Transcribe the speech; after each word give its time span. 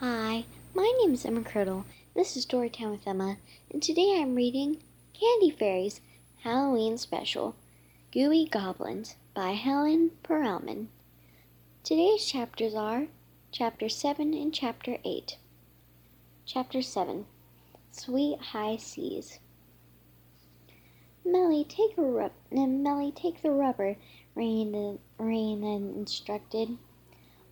Hi, 0.00 0.46
my 0.72 0.90
name 1.02 1.12
is 1.12 1.26
Emma 1.26 1.42
Criddle. 1.42 1.84
This 2.14 2.34
is 2.34 2.46
Storytime 2.46 2.90
with 2.90 3.06
Emma, 3.06 3.36
and 3.70 3.82
today 3.82 4.16
I'm 4.18 4.34
reading 4.34 4.82
Candy 5.12 5.50
Fairies 5.50 6.00
Halloween 6.38 6.96
Special 6.96 7.54
Gooey 8.10 8.46
Goblins 8.46 9.16
by 9.34 9.50
Helen 9.50 10.12
Perelman. 10.22 10.86
Today's 11.84 12.24
chapters 12.24 12.74
are 12.74 13.08
Chapter 13.52 13.90
7 13.90 14.32
and 14.32 14.54
Chapter 14.54 14.96
8. 15.04 15.36
Chapter 16.46 16.80
7 16.80 17.26
Sweet 17.92 18.38
High 18.38 18.78
Seas. 18.78 19.38
Melly, 21.26 21.62
take 21.62 21.98
a 21.98 22.02
rub- 22.02 22.32
Melly, 22.50 23.12
take 23.12 23.42
the 23.42 23.50
rubber, 23.50 23.98
Rain, 24.34 24.98
Rain 25.18 25.62
instructed. 25.62 26.78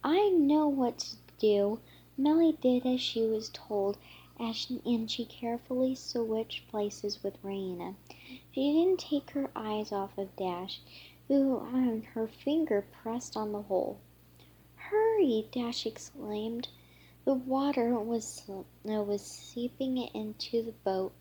I 0.03 0.30
know 0.30 0.67
what 0.67 1.01
to 1.01 1.17
do. 1.39 1.80
Melly 2.21 2.59
did 2.61 2.85
as 2.85 3.01
she 3.01 3.23
was 3.23 3.48
told, 3.51 3.97
and 4.41 5.09
she 5.09 5.24
carefully 5.24 5.95
switched 5.95 6.66
places 6.66 7.23
with 7.23 7.41
Raina. 7.45 7.95
She 8.51 8.73
didn't 8.73 8.98
take 8.98 9.30
her 9.30 9.52
eyes 9.55 9.93
off 9.93 10.19
of 10.19 10.34
Dash, 10.34 10.80
who 11.29 11.60
had 11.60 12.02
her 12.15 12.27
finger 12.27 12.84
pressed 12.91 13.37
on 13.37 13.52
the 13.52 13.62
hole. 13.62 13.98
Hurry! 14.74 15.46
Dash 15.52 15.87
exclaimed. 15.87 16.66
The 17.24 17.34
water 17.34 17.95
was 17.95 18.43
uh, 18.51 18.65
was 18.85 19.23
seeping 19.23 19.98
into 19.98 20.60
the 20.62 20.73
boat, 20.73 21.12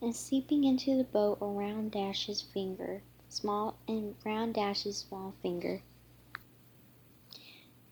and 0.00 0.12
seeping 0.12 0.64
into 0.64 0.96
the 0.96 1.04
boat 1.04 1.38
around 1.40 1.92
Dash's 1.92 2.42
finger, 2.42 3.00
small 3.28 3.76
and 3.86 4.16
round 4.24 4.54
Dash's 4.54 4.96
small 4.96 5.34
finger. 5.40 5.82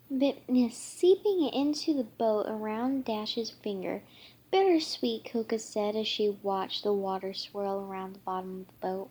But 0.09 0.37
seeping 0.71 1.49
into 1.51 1.93
the 1.93 2.03
boat 2.03 2.45
around 2.47 3.05
Dash's 3.05 3.49
finger. 3.49 4.03
Bittersweet, 4.51 5.25
Cocoa 5.25 5.57
said 5.57 5.95
as 5.95 6.07
she 6.07 6.29
watched 6.29 6.83
the 6.83 6.93
water 6.93 7.33
swirl 7.33 7.79
around 7.79 8.13
the 8.13 8.19
bottom 8.19 8.61
of 8.61 8.67
the 8.67 8.87
boat. 8.87 9.09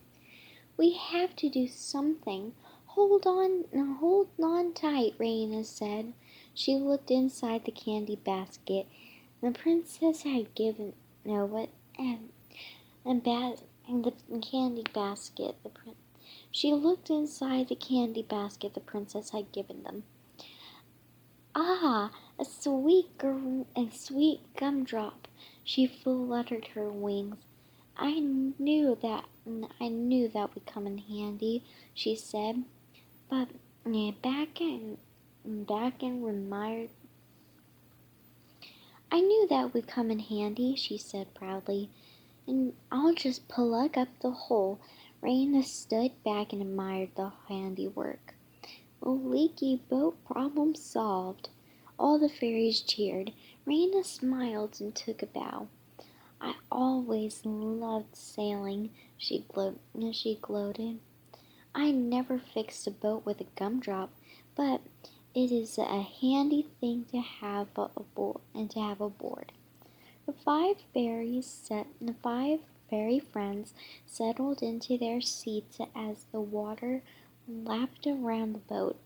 We 0.76 0.92
have 0.92 1.34
to 1.36 1.48
do 1.48 1.66
something. 1.66 2.54
Hold 2.86 3.26
on, 3.26 3.64
hold 3.98 4.28
on 4.40 4.72
tight, 4.72 5.18
Raina 5.18 5.64
said. 5.64 6.12
She 6.54 6.76
looked 6.76 7.10
inside 7.10 7.64
the 7.64 7.72
candy 7.72 8.16
basket. 8.16 8.86
The 9.42 9.50
princess 9.50 10.22
had 10.22 10.54
given 10.54 10.94
no 11.24 11.44
what 11.44 11.70
um, 11.98 12.30
and 13.04 13.22
and, 13.22 13.22
ba- 13.22 13.58
and 13.88 14.04
the 14.04 14.12
candy 14.38 14.84
basket. 14.94 15.56
The 15.64 15.70
prin- 15.70 15.96
she 16.50 16.72
looked 16.72 17.10
inside 17.10 17.68
the 17.68 17.74
candy 17.74 18.22
basket 18.22 18.74
the 18.74 18.80
princess 18.80 19.30
had 19.30 19.50
given 19.50 19.82
them. 19.82 20.04
Ah, 21.56 22.10
a 22.36 22.44
sweet, 22.44 23.16
gr- 23.16 23.62
a 23.76 23.88
sweet 23.90 24.40
gumdrop! 24.56 25.28
She 25.62 25.86
fluttered 25.86 26.66
her 26.74 26.90
wings. 26.90 27.36
I 27.96 28.18
knew 28.18 28.98
that 29.02 29.26
I 29.80 29.86
knew 29.88 30.26
that 30.28 30.52
would 30.54 30.66
come 30.66 30.86
in 30.88 30.98
handy, 30.98 31.62
she 31.94 32.16
said. 32.16 32.64
But 33.28 33.50
back 34.20 34.60
and 34.60 34.98
back 35.44 36.02
and 36.02 36.26
admired. 36.26 36.90
I 39.12 39.20
knew 39.20 39.46
that 39.48 39.72
would 39.72 39.86
come 39.86 40.10
in 40.10 40.18
handy, 40.18 40.74
she 40.74 40.98
said 40.98 41.34
proudly. 41.34 41.88
And 42.48 42.74
I'll 42.90 43.14
just 43.14 43.46
plug 43.46 43.96
up 43.96 44.08
the 44.20 44.32
hole. 44.32 44.80
Raina 45.22 45.62
stood 45.64 46.10
back 46.24 46.52
and 46.52 46.60
admired 46.60 47.10
the 47.14 47.30
handiwork. 47.48 48.33
A 49.06 49.10
leaky 49.10 49.82
boat 49.90 50.16
problem 50.24 50.74
solved. 50.74 51.50
All 51.98 52.18
the 52.18 52.30
fairies 52.30 52.80
cheered. 52.80 53.34
Raina 53.66 54.02
smiled 54.02 54.80
and 54.80 54.94
took 54.94 55.22
a 55.22 55.26
bow. 55.26 55.68
I 56.40 56.54
always 56.72 57.44
loved 57.44 58.16
sailing, 58.16 58.90
she, 59.18 59.44
glo- 59.52 59.78
she 60.12 60.38
gloated. 60.40 61.00
I 61.74 61.90
never 61.90 62.38
fixed 62.38 62.86
a 62.86 62.90
boat 62.90 63.26
with 63.26 63.42
a 63.42 63.46
gumdrop, 63.56 64.08
but 64.54 64.80
it 65.34 65.52
is 65.52 65.76
a 65.76 66.00
handy 66.00 66.66
thing 66.80 67.04
to 67.10 67.20
have 67.20 67.68
aboard 67.76 68.40
and 68.54 68.70
to 68.70 68.80
have 68.80 69.02
aboard. 69.02 69.52
The 70.24 70.32
five 70.32 70.76
fairies 70.94 71.46
set 71.46 71.88
the 72.00 72.14
five 72.14 72.60
fairy 72.88 73.18
friends 73.18 73.74
settled 74.06 74.62
into 74.62 74.96
their 74.96 75.20
seats 75.20 75.78
as 75.94 76.24
the 76.32 76.40
water 76.40 77.02
lapped 77.46 78.06
around 78.06 78.54
the 78.54 78.58
boat. 78.60 78.96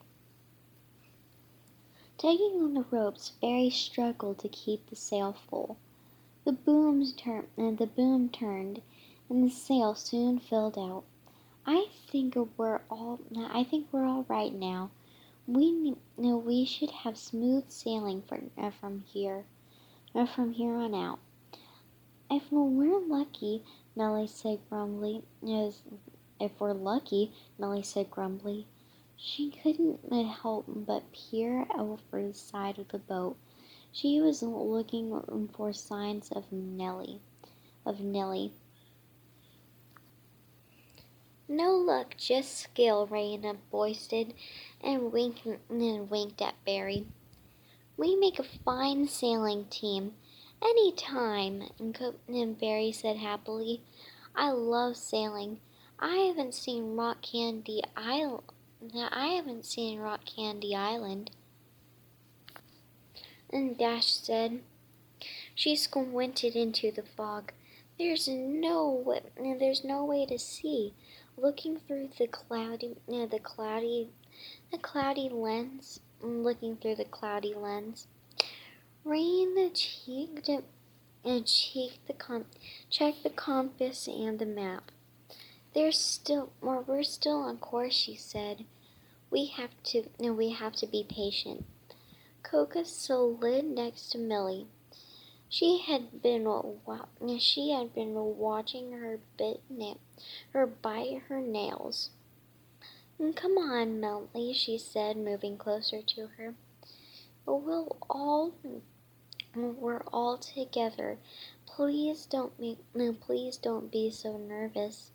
Taking 2.17 2.61
on 2.63 2.75
the 2.75 2.85
ropes, 2.91 3.33
Fairy 3.41 3.71
struggled 3.71 4.39
to 4.41 4.49
keep 4.49 4.89
the 4.89 4.97
sail 4.97 5.37
full. 5.49 5.77
The 6.45 6.53
booms 6.53 7.13
turned, 7.13 7.49
and 7.57 7.79
the 7.79 7.87
boom 7.87 8.29
turned, 8.29 8.81
and 9.29 9.45
the 9.45 9.51
sail 9.51 9.95
soon 9.95 10.39
filled 10.39 10.79
out. 10.79 11.05
I 11.67 11.87
think 12.11 12.35
we're 12.57 12.81
all. 12.91 13.21
I 13.37 13.63
think 13.65 13.89
we're 13.93 14.07
all 14.07 14.25
right 14.29 14.53
now. 14.53 14.91
We 15.47 15.95
know 16.17 16.37
we 16.37 16.65
should 16.65 16.91
have 16.91 17.19
smooth 17.19 17.71
sailing 17.71 18.23
from 18.23 18.51
uh, 18.57 18.71
from 18.71 19.05
here, 19.07 19.45
uh, 20.15 20.27
from 20.27 20.53
here 20.53 20.75
on 20.75 20.95
out. 20.95 21.19
If 22.31 22.51
we're 22.51 22.99
lucky, 22.99 23.63
Nellie 23.95 24.27
said 24.27 24.61
grumbly. 24.69 25.23
Yes, 25.43 25.83
if 26.41 26.53
we're 26.61 26.73
lucky, 26.73 27.33
Melly 27.59 27.83
said 27.83 28.11
grumbly. 28.11 28.67
She 29.17 29.51
couldn't 29.51 30.01
help 30.13 30.65
but 30.69 31.13
peer 31.13 31.67
over 31.77 32.01
the 32.13 32.35
side 32.35 32.79
of 32.79 32.89
the 32.89 32.99
boat. 32.99 33.37
She 33.91 34.21
was 34.21 34.43
looking 34.43 35.49
for 35.53 35.73
signs 35.73 36.31
of 36.31 36.53
Nellie. 36.53 37.21
Of 37.85 38.01
Nellie. 38.01 38.53
No 41.49 41.75
luck, 41.75 42.15
just 42.19 42.59
skill, 42.59 43.09
Raina 43.09 43.57
boasted 43.71 44.35
and 44.83 45.11
winked, 45.11 45.47
and 45.71 46.11
winked 46.11 46.43
at 46.43 46.63
Barry. 46.65 47.07
We 47.97 48.15
make 48.15 48.39
a 48.39 48.45
fine 48.45 49.09
sailing 49.09 49.65
team. 49.65 50.15
Any 50.63 50.93
time, 50.93 51.71
and 51.79 52.59
Barry 52.61 52.93
said 52.93 53.17
happily. 53.17 53.83
I 54.37 54.51
love 54.51 54.97
sailing. 54.97 55.61
I 56.01 56.17
haven't 56.17 56.55
seen 56.55 56.97
Rock 56.97 57.23
Candy 57.23 57.83
Island 57.97 58.43
I 59.11 59.35
haven't 59.35 59.67
seen 59.67 59.99
Rock 59.99 60.25
Candy 60.25 60.75
Island. 60.75 61.33
And 63.51 63.77
Dash 63.77 64.07
said, 64.07 64.63
She 65.55 65.75
squinted 65.75 66.55
into 66.55 66.93
the 66.93 67.03
fog. 67.03 67.53
There's 67.99 68.29
no 68.29 68.89
way, 68.89 69.23
there's 69.37 69.83
no 69.83 70.05
way 70.05 70.27
to 70.27 70.39
see. 70.39 70.95
Looking 71.37 71.81
through 71.81 72.11
the 72.17 72.29
cloudy, 72.29 72.99
the 73.09 73.41
cloudy, 73.43 74.11
the 74.71 74.79
cloudy 74.79 75.29
lens, 75.29 75.99
looking 76.21 76.77
through 76.77 76.97
the 76.97 77.05
cloudy 77.05 77.55
lens. 77.55 78.07
Rain 79.05 79.57
cheeked 79.75 80.49
and 81.25 81.47
cheeked 81.47 82.07
the 82.07 82.45
checked 82.89 83.25
the 83.25 83.31
compass 83.31 84.07
and 84.07 84.39
the 84.39 84.47
map. 84.47 84.93
There's 85.75 85.99
still 85.99 86.53
more. 86.63 86.81
We're 86.81 87.03
still 87.03 87.43
on 87.43 87.59
course, 87.59 87.95
she 87.95 88.17
said. 88.17 88.65
We 89.31 89.47
have 89.47 89.71
to. 89.85 90.09
No, 90.19 90.33
we 90.33 90.51
have 90.51 90.75
to 90.77 90.87
be 90.87 91.05
patient. 91.09 91.65
Cocoa 92.43 92.85
slid 92.85 93.65
next 93.65 94.11
to 94.11 94.19
Millie. 94.19 94.67
She 95.51 95.79
had 95.79 96.23
been 96.23 96.47
she 97.39 97.71
had 97.71 97.95
been 97.95 98.15
watching 98.15 98.93
her 98.93 99.19
bit 99.37 99.63
na- 99.71 99.95
her 100.53 100.67
bite 100.67 101.23
her 101.29 101.41
nails. 101.41 102.11
Mm, 103.19 103.35
come 103.35 103.59
on, 103.59 103.99
Millie, 103.99 104.53
she 104.53 104.79
said, 104.79 105.17
moving 105.17 105.57
closer 105.57 106.03
to 106.03 106.27
her. 106.37 106.55
We'll 107.47 107.97
all 108.09 108.53
we're 109.55 110.03
all 110.13 110.37
together. 110.39 111.19
Please 111.67 112.27
don't 112.27 112.59
make 112.61 112.79
no, 112.95 113.13
please 113.15 113.57
don't 113.57 113.91
be 113.91 114.11
so 114.11 114.37
nervous. 114.37 115.11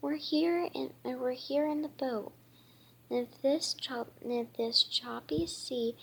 We're 0.00 0.16
here 0.16 0.68
in 0.72 0.92
we're 1.02 1.32
here 1.32 1.66
in 1.66 1.82
the 1.82 1.88
boat. 1.88 2.32
If 3.10 3.42
this 3.42 3.74
chop 3.74 4.12
if 4.24 4.52
this 4.56 4.84
choppy 4.84 5.46
sea 5.46 5.96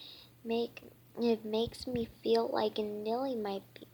make 0.44 0.82
it 1.18 1.46
makes 1.46 1.88
me 1.88 2.10
feel 2.22 2.50
like 2.52 2.78
Nilly 2.78 3.36
might 3.36 3.64
be 3.74 3.88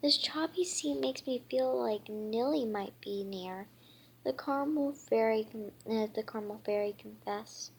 this 0.00 0.16
choppy 0.16 0.64
sea 0.64 0.94
makes 0.94 1.26
me 1.26 1.42
feel 1.50 1.76
like 1.76 2.08
Nilly 2.08 2.64
might 2.64 3.00
be 3.00 3.24
near. 3.24 3.66
The 4.24 4.32
caramel 4.32 4.92
fairy 4.92 5.48
uh, 5.54 6.06
the 6.14 6.22
caramel 6.22 6.60
fairy 6.64 6.94
confessed. 6.96 7.72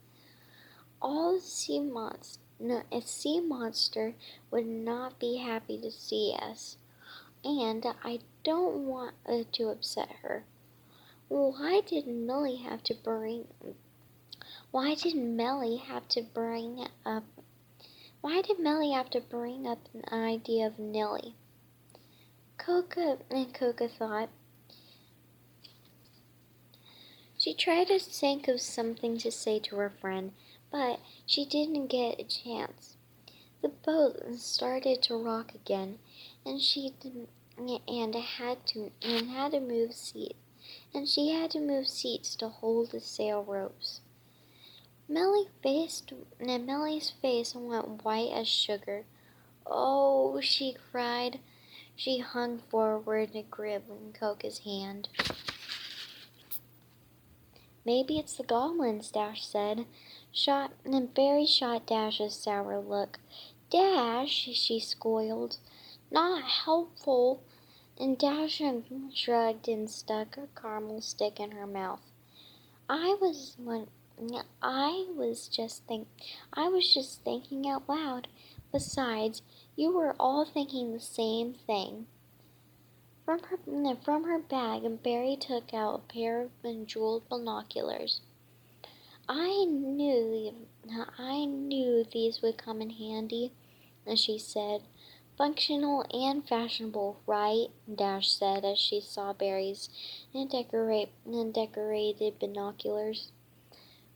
All 1.01 1.35
the 1.35 1.41
sea 1.41 1.79
monsters 1.79 2.39
no, 2.59 2.83
a 2.91 3.01
sea 3.01 3.39
monster 3.39 4.15
would 4.51 4.67
not 4.67 5.17
be 5.17 5.37
happy 5.37 5.77
to 5.77 5.89
see 5.89 6.35
us, 6.37 6.75
and 7.41 7.85
I 8.03 8.19
don't 8.43 8.85
want 8.85 9.15
uh, 9.25 9.43
to 9.53 9.69
upset 9.69 10.09
her. 10.23 10.43
Why 11.29 11.81
did 11.81 12.07
Millie 12.07 12.57
have 12.57 12.81
to 12.83 12.95
bring? 12.95 13.47
Why 14.71 14.95
did 14.95 15.15
Melly 15.15 15.77
have 15.77 16.07
to 16.09 16.23
bring 16.23 16.87
up? 17.05 17.23
Why 18.21 18.41
did 18.41 18.59
Melly 18.59 18.91
have 18.93 19.11
to 19.11 19.21
bring 19.21 19.67
up 19.67 19.87
an 19.93 20.03
idea 20.11 20.65
of 20.65 20.79
Nilly? 20.79 21.35
Cocoa 22.57 23.19
and 23.29 23.53
Cocoa 23.53 23.87
thought. 23.87 24.29
She 27.37 27.53
tried 27.53 27.87
to 27.87 27.99
think 27.99 28.47
of 28.47 28.59
something 28.59 29.17
to 29.19 29.31
say 29.31 29.59
to 29.59 29.75
her 29.75 29.89
friend, 29.89 30.33
but 30.71 30.99
she 31.25 31.45
didn't 31.45 31.87
get 31.87 32.19
a 32.19 32.23
chance. 32.23 32.97
The 33.61 33.69
boat 33.69 34.17
started 34.37 35.03
to 35.03 35.15
rock 35.15 35.53
again, 35.53 35.99
and 36.43 36.59
she 36.59 36.93
and 37.57 38.15
had 38.15 38.65
to 38.67 38.91
and 39.01 39.29
had 39.29 39.51
to 39.51 39.59
move 39.59 39.93
seats, 39.93 40.33
and 40.94 41.07
she 41.07 41.30
had 41.30 41.51
to 41.51 41.59
move 41.59 41.88
seats 41.88 42.36
to 42.36 42.50
hold 42.50 42.91
the 42.91 43.00
sail 43.00 43.44
ropes. 43.44 44.01
Melly 45.07 45.47
faced, 45.63 46.13
Melly's 46.39 47.09
face 47.21 47.56
went 47.56 48.03
white 48.03 48.31
as 48.31 48.47
sugar. 48.47 49.06
Oh, 49.65 50.39
she 50.41 50.75
cried. 50.91 51.39
She 51.95 52.19
hung 52.19 52.59
forward 52.59 53.33
to 53.33 53.41
grip 53.41 53.83
Cocoa's 54.13 54.59
hand. 54.59 55.09
Maybe 57.85 58.19
it's 58.19 58.38
the 58.38 58.44
goblins, 58.44 59.09
Dash 59.09 59.45
said. 59.45 59.85
Shot 60.31 60.74
and 60.85 61.13
Berry 61.13 61.45
shot 61.45 61.88
Dash's 61.88 62.35
sour 62.35 62.80
look. 62.80 63.19
Dash, 63.71 64.30
she 64.30 64.80
squealed. 64.80 65.57
Not 66.12 66.44
helpful. 66.44 67.42
And 68.01 68.17
Dash 68.17 68.61
shrugged 69.13 69.67
and 69.67 69.89
stuck 69.89 70.37
a 70.37 70.47
caramel 70.55 71.01
stick 71.01 71.37
in 71.37 71.51
her 71.51 71.67
mouth. 71.67 71.99
I 72.87 73.17
was 73.19 73.57
when 73.57 73.87
I 74.61 75.05
was 75.13 75.49
just 75.49 75.83
think 75.85 76.07
I 76.53 76.69
was 76.69 76.93
just 76.93 77.25
thinking 77.25 77.67
out 77.67 77.89
loud. 77.89 78.29
Besides, 78.71 79.41
you 79.75 79.91
were 79.91 80.15
all 80.17 80.45
thinking 80.45 80.93
the 80.93 81.01
same 81.01 81.53
thing. 81.53 82.07
From 83.25 83.41
her 83.43 83.57
from 84.01 84.23
her 84.23 84.39
bag, 84.39 85.03
Barry 85.03 85.35
took 85.35 85.73
out 85.73 85.95
a 85.95 86.13
pair 86.13 86.41
of 86.63 86.87
jeweled 86.87 87.27
binoculars. 87.27 88.21
I 89.27 89.65
knew 89.65 90.53
I 91.17 91.43
knew 91.43 92.05
these 92.09 92.41
would 92.41 92.57
come 92.57 92.81
in 92.81 92.91
handy, 92.91 93.51
and 94.05 94.17
she 94.17 94.37
said. 94.37 94.83
Functional 95.39 96.06
and 96.12 96.45
fashionable, 96.45 97.21
right? 97.25 97.68
Dash 97.95 98.30
said 98.30 98.65
as 98.65 98.77
she 98.77 99.00
saw 99.00 99.31
Berry's 99.31 99.88
and 100.33 100.50
decorate 100.50 101.13
and 101.25 101.53
decorated 101.53 102.38
binoculars. 102.39 103.31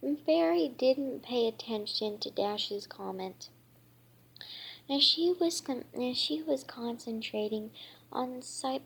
Berry 0.01 0.67
didn't 0.67 1.23
pay 1.23 1.47
attention 1.47 2.17
to 2.17 2.29
Dash's 2.29 2.85
comment. 2.85 3.47
And 4.89 5.01
she 5.01 5.31
was 5.39 5.61
con- 5.61 5.85
she 6.13 6.41
was 6.41 6.65
concentrating 6.65 7.71
on 8.11 8.35
the 8.35 8.41
sight 8.41 8.81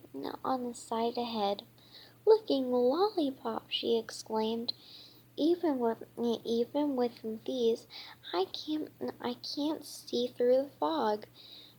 on 0.45 0.63
the 0.63 0.75
sight 0.75 1.17
ahead. 1.17 1.63
Looking 2.23 2.71
lollipop, 2.71 3.65
she 3.69 3.97
exclaimed. 3.97 4.73
Even 5.35 5.79
with 5.79 6.03
even 6.45 6.95
with 6.95 7.13
these, 7.45 7.87
I 8.31 8.45
can't 8.45 8.89
I 9.19 9.37
can't 9.55 9.83
see 9.83 10.27
through 10.27 10.57
the 10.57 10.69
fog. 10.79 11.25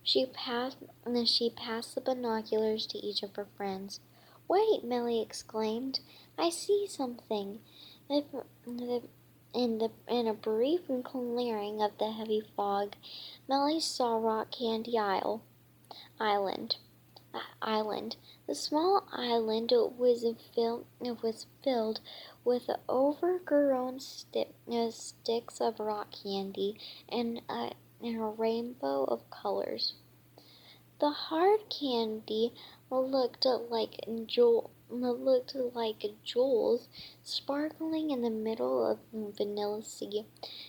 She 0.08 0.24
passed 0.24 0.78
she 1.26 1.50
passed 1.50 1.94
the 1.94 2.00
binoculars 2.00 2.86
to 2.86 2.98
each 2.98 3.22
of 3.22 3.36
her 3.36 3.44
friends. 3.58 4.00
Wait, 4.48 4.82
Millie 4.82 5.20
exclaimed. 5.20 6.00
I 6.38 6.48
see 6.48 6.86
something. 6.86 7.60
In, 8.08 8.24
the, 8.64 9.02
in 10.08 10.26
a 10.26 10.32
brief 10.32 10.88
clearing 11.04 11.82
of 11.82 11.98
the 11.98 12.12
heavy 12.12 12.40
fog, 12.40 12.96
Melly 13.46 13.80
saw 13.80 14.16
Rock 14.16 14.50
Candy 14.50 14.96
Isle, 14.96 15.42
Island. 16.18 16.76
Uh, 17.34 17.40
island. 17.60 18.16
The 18.46 18.54
small 18.54 19.06
island 19.12 19.70
was 19.74 20.24
filled 20.54 20.86
was 21.00 21.44
filled 21.62 22.00
with 22.46 22.70
overgrown 22.88 24.00
sti- 24.00 24.54
uh, 24.72 24.90
sticks 24.90 25.60
of 25.60 25.78
rock 25.78 26.14
candy 26.22 26.80
and, 27.10 27.42
uh, 27.46 27.74
and 28.02 28.20
a 28.20 28.24
rainbow 28.24 29.04
of 29.04 29.28
colors. 29.30 29.94
The 31.00 31.10
hard 31.10 31.68
candy 31.70 32.52
looked 32.90 33.44
like 33.44 34.04
jewel 34.26 34.70
looked 34.90 35.54
like 35.54 36.04
jewels 36.24 36.88
sparkling 37.22 38.10
in 38.10 38.22
the 38.22 38.30
middle 38.30 38.84
of 38.84 38.98
the 39.12 39.30
vanilla 39.30 39.82
sea, 39.82 40.24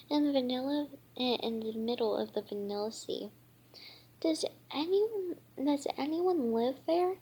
in 0.09 0.25
the 0.25 0.31
vanilla 0.31 0.87
in 1.15 1.59
the 1.61 1.73
middle 1.73 2.15
of 2.15 2.33
the 2.33 2.41
vanilla 2.41 2.91
sea. 2.91 3.31
Does 4.19 4.45
anyone 4.71 5.37
does 5.63 5.87
anyone 5.97 6.51
live 6.53 6.75
there? 6.85 7.15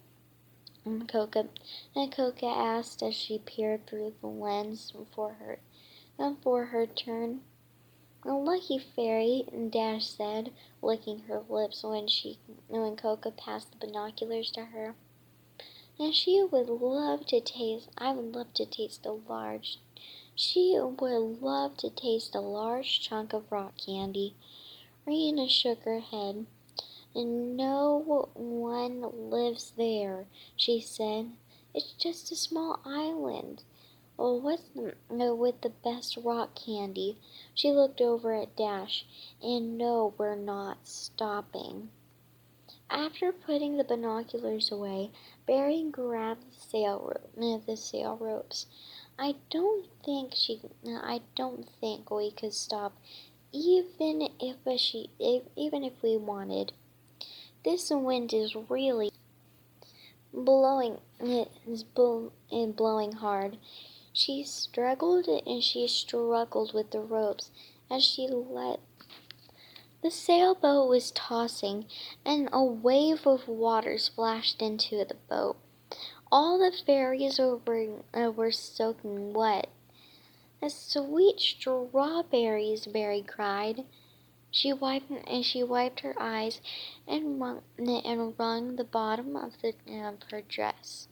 And 0.84 1.08
Cocoa 1.08 1.48
and 1.94 2.10
Cocoa 2.10 2.48
asked 2.48 3.02
as 3.02 3.14
she 3.14 3.38
peered 3.38 3.86
through 3.86 4.14
the 4.20 4.26
lens 4.26 4.92
for 5.14 5.34
her 5.34 5.60
and 6.18 6.42
for 6.42 6.66
her 6.66 6.86
turn. 6.86 7.40
A 8.28 8.34
lucky 8.34 8.76
fairy, 8.76 9.46
Dash 9.70 10.06
said, 10.06 10.52
licking 10.82 11.20
her 11.20 11.42
lips 11.48 11.82
when 11.82 12.08
she 12.08 12.38
when 12.68 12.94
Cocoa 12.94 13.30
passed 13.30 13.70
the 13.70 13.86
binoculars 13.86 14.50
to 14.50 14.66
her. 14.66 14.94
And 15.98 16.14
she 16.14 16.44
would 16.44 16.68
love 16.68 17.24
to 17.28 17.40
taste, 17.40 17.88
I 17.96 18.12
would 18.12 18.36
love 18.36 18.52
to 18.52 18.66
taste 18.66 19.06
a 19.06 19.12
large, 19.12 19.78
she 20.34 20.78
would 20.78 21.40
love 21.40 21.78
to 21.78 21.88
taste 21.88 22.34
a 22.34 22.40
large 22.40 23.00
chunk 23.00 23.32
of 23.32 23.50
rock 23.50 23.78
candy. 23.78 24.34
Raina 25.06 25.48
shook 25.48 25.84
her 25.84 26.00
head. 26.00 26.44
No 27.14 28.28
one 28.34 29.30
lives 29.30 29.72
there, 29.74 30.26
she 30.54 30.82
said. 30.82 31.32
It's 31.72 31.92
just 31.92 32.30
a 32.30 32.36
small 32.36 32.78
island. 32.84 33.62
Oh, 34.20 34.34
what's 34.34 34.64
the, 34.74 34.94
with 35.34 35.60
the 35.60 35.70
best 35.70 36.16
rock 36.16 36.56
candy? 36.56 37.18
She 37.54 37.70
looked 37.70 38.00
over 38.00 38.34
at 38.34 38.56
Dash. 38.56 39.06
And 39.40 39.78
no, 39.78 40.12
we're 40.18 40.34
not 40.34 40.88
stopping. 40.88 41.90
After 42.90 43.32
putting 43.32 43.76
the 43.76 43.84
binoculars 43.84 44.72
away, 44.72 45.10
Barry 45.46 45.84
grabbed 45.84 46.50
the 46.50 46.60
sail 46.60 46.98
rope, 47.00 47.30
uh, 47.36 47.58
the 47.64 47.76
sail 47.76 48.16
ropes. 48.16 48.66
I 49.18 49.36
don't 49.50 49.86
think 50.04 50.34
she. 50.34 50.60
I 50.86 51.20
don't 51.36 51.68
think 51.80 52.10
we 52.10 52.30
could 52.30 52.54
stop, 52.54 52.96
even 53.52 54.30
if 54.40 54.56
she, 54.80 55.10
if, 55.18 55.42
even 55.54 55.84
if 55.84 56.02
we 56.02 56.16
wanted. 56.16 56.72
This 57.64 57.90
wind 57.90 58.32
is 58.32 58.56
really 58.68 59.10
blowing. 60.32 60.98
It 61.20 61.50
is 61.66 61.84
blowing 61.84 63.12
hard. 63.12 63.58
She 64.20 64.42
struggled 64.42 65.28
and 65.28 65.62
she 65.62 65.86
struggled 65.86 66.72
with 66.72 66.90
the 66.90 67.00
ropes 67.00 67.52
as 67.88 68.02
she 68.02 68.26
let 68.26 68.80
the 70.00 70.10
sailboat 70.10 70.88
was 70.88 71.10
tossing, 71.12 71.86
and 72.24 72.48
a 72.52 72.64
wave 72.64 73.26
of 73.26 73.46
water 73.46 73.96
splashed 73.96 74.60
into 74.60 75.04
the 75.04 75.16
boat. 75.28 75.56
All 76.32 76.58
the 76.58 76.70
fairies 76.70 77.38
were, 77.38 78.02
uh, 78.12 78.30
were 78.30 78.50
soaking 78.52 79.32
wet. 79.32 79.68
The 80.60 80.70
sweet 80.70 81.40
strawberries, 81.40 82.86
Berry 82.86 83.22
cried. 83.22 83.86
She 84.50 84.72
wiped 84.72 85.10
and 85.10 85.44
she 85.44 85.62
wiped 85.62 86.00
her 86.00 86.14
eyes 86.20 86.60
and 87.06 87.40
wrung, 87.40 87.62
and 87.78 88.38
wrung 88.38 88.76
the 88.76 88.84
bottom 88.84 89.36
of, 89.36 89.60
the, 89.62 89.74
of 89.88 90.22
her 90.30 90.42
dress. 90.42 91.08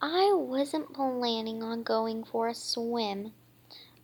I 0.00 0.32
wasn't 0.32 0.94
planning 0.94 1.62
on 1.62 1.82
going 1.82 2.22
for 2.24 2.48
a 2.48 2.54
swim. 2.54 3.32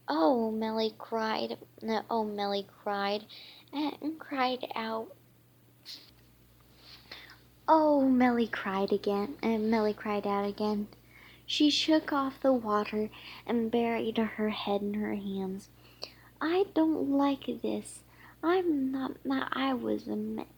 Oh, 0.09 0.51
Melly 0.51 0.95
cried. 0.99 1.59
Oh, 2.11 2.25
Melly 2.25 2.67
cried 2.83 3.25
and 3.73 4.19
cried 4.19 4.67
out. 4.75 5.15
Oh, 7.69 8.03
Melly 8.03 8.47
cried 8.47 8.93
again, 8.93 9.37
and 9.43 9.71
Melly 9.71 9.95
cried 9.95 10.27
out 10.27 10.47
again. 10.47 10.89
She 11.47 11.71
shook 11.71 12.13
off 12.13 12.41
the 12.41 12.53
water 12.53 13.09
and 13.47 13.71
buried 13.71 14.19
her 14.19 14.51
head 14.51 14.83
in 14.83 14.95
her 14.95 15.15
hands. 15.15 15.69
I 16.41 16.67
don't 16.75 17.11
like 17.11 17.63
this. 17.63 18.01
I'm 18.43 18.91
not. 18.93 19.13
I 19.53 19.73
was 19.73 20.07
meant. 20.07 20.49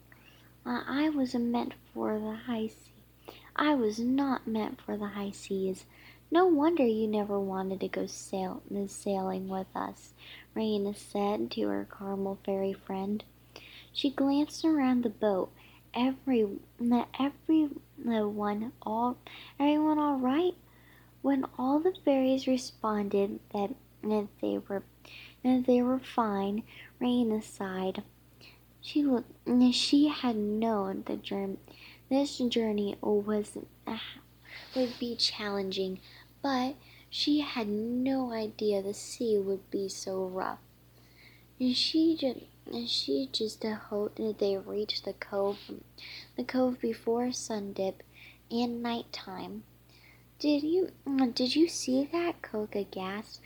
I 0.64 1.11
was 1.11 1.35
meant 1.35 1.75
for 1.93 2.19
the 2.19 2.35
high 2.47 2.69
sea. 2.69 2.95
I 3.58 3.75
was 3.75 3.98
not 3.98 4.46
meant 4.46 4.82
for 4.82 4.98
the 4.98 5.08
high 5.08 5.30
seas. 5.30 5.86
No 6.30 6.44
wonder 6.46 6.84
you 6.84 7.08
never 7.08 7.40
wanted 7.40 7.80
to 7.80 7.88
go 7.88 8.04
sail, 8.04 8.62
sailing 8.88 9.48
with 9.48 9.75
us, 9.75 10.12
Raina 10.54 10.94
said 10.94 11.50
to 11.52 11.68
her 11.68 11.88
caramel 11.90 12.38
fairy 12.44 12.75
friend. 12.75 13.25
She 13.92 14.10
glanced 14.10 14.62
around 14.62 15.04
the 15.04 15.08
boat. 15.08 15.50
Every, 15.94 16.46
every 17.18 17.70
one, 18.04 18.72
all, 18.82 19.16
everyone 19.58 19.98
all 19.98 20.16
right? 20.16 20.54
When 21.22 21.46
all 21.58 21.80
the 21.80 21.94
fairies 22.04 22.46
responded 22.46 23.40
that, 23.54 23.70
that 24.02 24.28
they 24.42 24.58
were, 24.58 24.82
that 25.42 25.64
they 25.66 25.80
were 25.80 25.98
fine, 25.98 26.62
Raina 27.00 27.42
sighed. 27.42 28.02
She 28.82 29.04
she 29.72 30.08
had 30.08 30.36
known 30.36 31.04
the 31.06 31.16
journey. 31.16 31.56
This 32.08 32.38
journey 32.38 32.96
was 33.02 33.58
would 34.75 34.98
be 34.98 35.16
challenging, 35.16 36.00
but 36.40 36.76
she 37.10 37.40
had 37.40 37.68
no 37.68 38.32
idea 38.32 38.80
the 38.82 38.94
sea 38.94 39.38
would 39.38 39.70
be 39.70 39.88
so 39.88 40.25
rough. 40.25 40.60
And 41.58 41.76
she 41.76 42.16
just 42.16 42.40
she 42.88 43.28
just 43.32 43.64
hoped 43.64 44.16
that 44.16 44.38
they 44.38 44.56
reached 44.56 45.04
the 45.04 45.14
cove, 45.14 45.58
the 46.36 46.44
cove 46.44 46.80
before 46.80 47.28
sundip 47.28 47.94
and 48.50 48.82
night 48.82 49.12
time. 49.12 49.64
Did 50.38 50.62
you 50.62 50.92
did 51.32 51.56
you 51.56 51.66
see 51.66 52.08
that? 52.12 52.42
Cocoa 52.42 52.84
gasped 52.84 53.40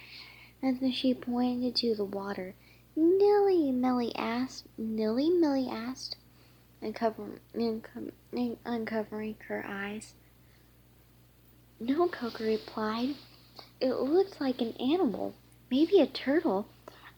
as 0.62 0.94
she 0.94 1.14
pointed 1.14 1.76
to 1.76 1.94
the 1.94 2.04
water. 2.04 2.54
Nilly, 2.96 3.70
Millie 3.70 4.14
asked. 4.16 4.66
Nilly, 4.76 5.30
Millie 5.30 5.68
asked, 5.70 6.16
uncovering, 6.82 8.56
uncovering 8.64 9.36
her 9.48 9.64
eyes. 9.66 10.14
No, 11.78 12.08
Coca 12.08 12.44
replied. 12.44 13.14
It 13.80 13.94
looked 13.94 14.40
like 14.40 14.60
an 14.60 14.74
animal, 14.78 15.34
maybe 15.70 16.00
a 16.00 16.06
turtle. 16.06 16.68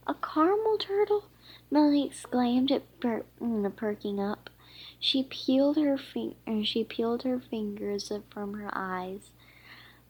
A 0.06 0.14
caramel 0.14 0.78
turtle? 0.78 1.24
Millie 1.70 2.06
exclaimed, 2.06 2.70
per- 3.00 3.24
mm, 3.40 3.74
perking 3.76 4.20
up. 4.20 4.50
She 4.98 5.24
peeled 5.24 5.76
her 5.76 5.98
fin- 5.98 6.36
uh, 6.46 6.62
she 6.62 6.84
peeled 6.84 7.22
her 7.24 7.40
fingers 7.40 8.12
from 8.30 8.54
her 8.54 8.70
eyes. 8.72 9.30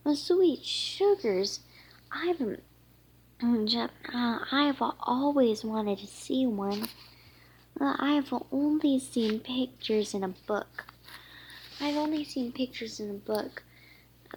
My 0.05 0.15
sweet 0.15 0.65
sugars! 0.65 1.61
I've 2.11 2.41
uh, 2.43 4.39
I've 4.53 4.83
always 5.01 5.65
wanted 5.65 5.99
to 5.99 6.07
see 6.07 6.47
one. 6.47 6.89
I've 7.85 8.33
only 8.53 9.01
seen 9.01 9.41
pictures 9.41 10.15
in 10.15 10.23
a 10.23 10.29
book. 10.29 10.85
I've 11.81 11.97
only 11.97 12.23
seen 12.23 12.53
pictures 12.53 13.01
in 13.01 13.11
a 13.11 13.15
book. 13.15 13.65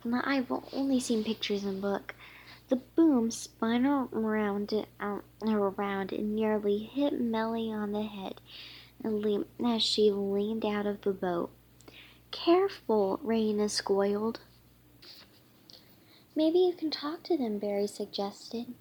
I've 0.03 0.51
only 0.73 0.99
seen 0.99 1.23
pictures 1.23 1.63
in 1.63 1.69
a 1.77 1.81
book. 1.81 2.15
The 2.69 2.77
boom 2.77 3.29
spun 3.29 3.85
around, 3.85 4.73
uh, 4.99 5.19
around 5.43 6.11
and 6.11 6.35
nearly 6.35 6.79
hit 6.79 7.21
Melly 7.21 7.71
on 7.71 7.91
the 7.91 8.01
head 8.01 8.41
as 9.63 9.83
she 9.83 10.09
leaned 10.09 10.65
out 10.65 10.87
of 10.87 11.01
the 11.01 11.11
boat. 11.11 11.51
Careful, 12.31 13.19
Raina 13.23 13.69
squealed. 13.69 14.39
Maybe 16.35 16.57
you 16.57 16.73
can 16.73 16.89
talk 16.89 17.21
to 17.23 17.37
them, 17.37 17.59
Barry 17.59 17.85
suggested. 17.85 18.73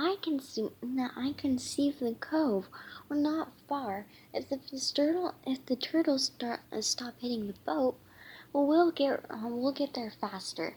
I 0.00 0.14
can 0.22 0.38
see 0.38 0.68
I 1.16 1.34
can 1.36 1.58
see 1.58 1.90
the 1.90 2.14
cove. 2.14 2.68
We're 3.08 3.16
not 3.16 3.50
far. 3.68 4.06
If 4.32 4.48
the, 4.48 4.58
turtle 4.94 5.34
if 5.44 5.66
the 5.66 5.74
turtles 5.74 6.26
start 6.26 6.60
uh, 6.70 6.82
stop 6.82 7.14
hitting 7.18 7.48
the 7.48 7.54
boat, 7.66 7.98
well, 8.52 8.64
we'll 8.64 8.92
get 8.92 9.24
uh, 9.28 9.48
we'll 9.48 9.72
get 9.72 9.94
there 9.94 10.12
faster. 10.20 10.76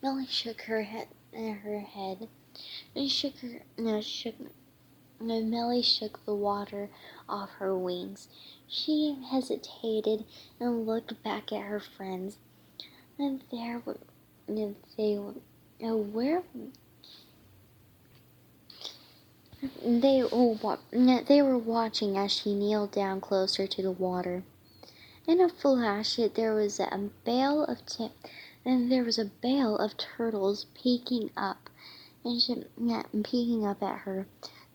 Millie 0.00 0.28
shook 0.28 0.60
her 0.62 0.82
head. 0.82 1.08
Uh, 1.36 1.54
her 1.54 1.80
head. 1.80 2.28
And 2.94 3.10
shook 3.10 3.36
her. 3.38 3.62
No, 3.76 4.00
shook. 4.00 4.36
No, 5.18 5.42
Millie 5.42 5.82
shook 5.82 6.24
the 6.24 6.34
water 6.36 6.88
off 7.28 7.50
her 7.58 7.76
wings. 7.76 8.28
She 8.68 9.18
hesitated 9.28 10.24
and 10.60 10.86
looked 10.86 11.20
back 11.24 11.50
at 11.50 11.62
her 11.62 11.80
friends. 11.80 12.38
And 13.18 13.42
there 13.50 13.82
were, 13.84 13.98
and 14.46 14.76
they 14.96 15.18
were, 15.18 15.34
where 15.96 16.44
They, 19.84 20.24
oh, 20.24 20.78
they 20.90 21.40
were 21.40 21.56
watching 21.56 22.18
as 22.18 22.32
she 22.32 22.52
kneeled 22.52 22.90
down 22.90 23.20
closer 23.20 23.64
to 23.68 23.80
the 23.80 23.92
water. 23.92 24.42
In 25.24 25.40
a 25.40 25.48
flash, 25.48 26.18
there 26.34 26.52
was 26.52 26.80
a 26.80 27.10
bale 27.24 27.62
of 27.62 27.86
t- 27.86 28.10
and 28.64 28.90
there 28.90 29.04
was 29.04 29.20
a 29.20 29.26
bale 29.26 29.76
of 29.76 29.96
turtles 29.96 30.66
peeking 30.74 31.30
up, 31.36 31.70
and 32.24 32.42
she, 32.42 32.64
peeking 33.22 33.64
up 33.64 33.84
at 33.84 33.98
her. 33.98 34.26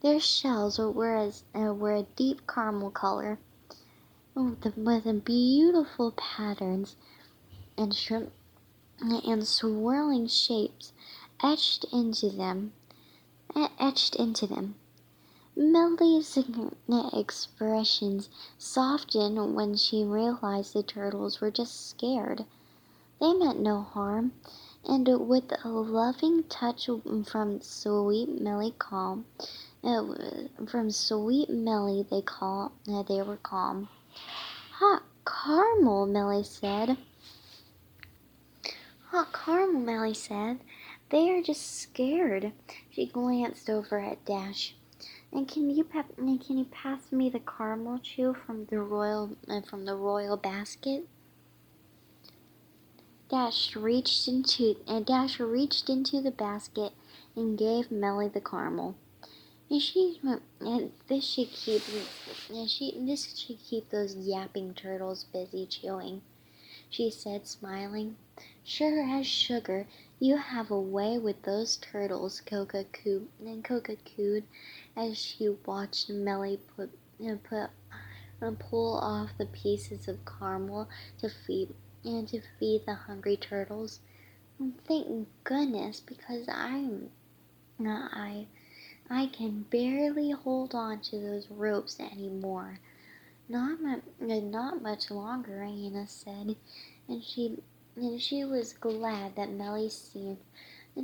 Their 0.02 0.22
shells 0.22 0.80
were 0.80 1.18
as 1.18 1.44
uh, 1.54 1.74
were 1.74 1.96
a 1.96 2.04
deep 2.04 2.48
caramel 2.48 2.92
color, 2.92 3.40
with 4.36 5.26
beautiful 5.26 6.12
patterns 6.12 6.96
and 7.78 7.94
shrimp 7.94 8.32
and 9.02 9.46
swirling 9.46 10.28
shapes 10.28 10.94
etched 11.44 11.84
into 11.92 12.30
them 12.30 12.72
etched 13.80 14.16
into 14.16 14.48
them. 14.48 14.76
Millie's 15.56 16.38
expressions 17.14 18.30
softened 18.60 19.56
when 19.56 19.76
she 19.76 20.04
realized 20.04 20.74
the 20.74 20.84
turtles 20.84 21.42
were 21.42 21.50
just 21.50 21.90
scared. 21.90 22.46
They 23.20 23.34
meant 23.34 23.60
no 23.60 23.82
harm, 23.82 24.34
and 24.84 25.08
with 25.28 25.52
a 25.64 25.70
loving 25.70 26.44
touch 26.44 26.88
from 27.26 27.62
sweet 27.62 28.40
Millie 28.40 28.76
calm, 28.78 29.26
uh, 29.84 30.04
from 30.68 30.92
sweet 30.92 31.50
Millie 31.50 32.06
they 32.08 32.22
call 32.22 32.74
uh, 32.88 33.02
they 33.02 33.24
were 33.24 33.38
calm. 33.38 33.90
Hot 34.74 35.02
caramel, 35.26 36.06
Millie 36.06 36.44
said. 36.44 36.98
Hot 39.08 39.34
caramel, 39.34 39.82
Millie 39.82 40.14
said. 40.14 40.60
They 41.10 41.32
are 41.32 41.42
just 41.42 41.80
scared. 41.82 42.52
She 42.98 43.06
glanced 43.06 43.70
over 43.70 44.00
at 44.00 44.26
Dash. 44.26 44.74
And 45.32 45.48
can 45.48 45.70
you 45.70 45.84
can 45.84 46.58
you 46.58 46.66
pass 46.66 47.12
me 47.12 47.30
the 47.30 47.40
caramel 47.40 48.00
chew 48.00 48.34
from 48.34 48.66
the 48.66 48.80
royal 48.80 49.38
uh, 49.48 49.62
from 49.62 49.86
the 49.86 49.94
royal 49.94 50.36
basket? 50.36 51.08
Dash 53.30 53.76
reached 53.76 54.28
into 54.28 54.78
and 54.88 55.06
Dash 55.06 55.40
reached 55.40 55.92
into 55.92 56.22
the 56.22 56.32
basket 56.32 56.94
and 57.36 57.56
gave 57.56 57.92
Melly 57.92 58.30
the 58.30 58.42
caramel. 58.42 58.96
And 59.70 59.80
she 59.80 60.20
and 60.60 60.92
this 61.08 61.24
should 61.24 61.52
keep 61.52 61.84
and 62.50 62.68
she 62.68 62.98
this 63.00 63.38
should 63.38 63.60
keep 63.60 63.92
those 63.92 64.16
yapping 64.16 64.74
turtles 64.74 65.26
busy 65.26 65.68
chewing. 65.68 66.24
She 66.90 67.12
said, 67.12 67.48
smiling. 67.48 68.16
Sure 68.64 69.02
as 69.02 69.28
sugar, 69.28 69.88
you 70.20 70.38
have 70.38 70.72
a 70.72 70.80
way 70.80 71.18
with 71.18 71.42
those 71.44 71.78
turtles, 71.78 72.42
Cocoa 72.42 72.86
cooed 72.86 73.28
and 73.40 73.64
Cocoa 73.64 73.98
cooed 73.98 74.46
as 74.96 75.18
she 75.18 75.50
watched 75.50 76.10
Melly 76.10 76.60
put 76.76 76.92
and 77.20 77.44
put 77.44 77.70
and 78.40 78.60
pull 78.60 78.96
off 78.98 79.38
the 79.38 79.46
pieces 79.48 80.08
of 80.08 80.26
caramel 80.26 80.88
to 81.20 81.30
feed 81.30 81.74
and 82.04 82.28
to 82.30 82.42
feed 82.60 82.86
the 82.86 82.94
hungry 82.94 83.36
turtles. 83.36 84.00
thank 84.86 85.28
goodness, 85.44 86.00
because 86.00 86.48
I'm 86.48 87.12
I 87.80 88.48
I 89.10 89.28
can 89.28 89.64
barely 89.70 90.32
hold 90.32 90.76
on 90.76 91.00
to 91.02 91.20
those 91.20 91.50
ropes 91.50 92.00
anymore. 92.00 92.80
Not 93.50 93.80
not 94.20 94.82
much 94.82 95.10
longer, 95.10 95.64
Anna 95.64 96.06
said, 96.08 96.58
and 97.08 97.24
she 97.24 97.58
and 97.96 98.22
she 98.22 98.44
was 98.44 98.74
glad 98.74 99.38
that 99.38 99.50
Melly 99.50 99.90
seemed 99.90 100.40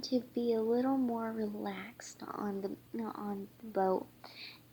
to 0.01 0.19
be 0.35 0.53
a 0.53 0.62
little 0.62 0.97
more 0.97 1.31
relaxed 1.31 2.21
on 2.27 2.62
the 2.62 3.03
on 3.03 3.47
the 3.59 3.67
boat, 3.67 4.07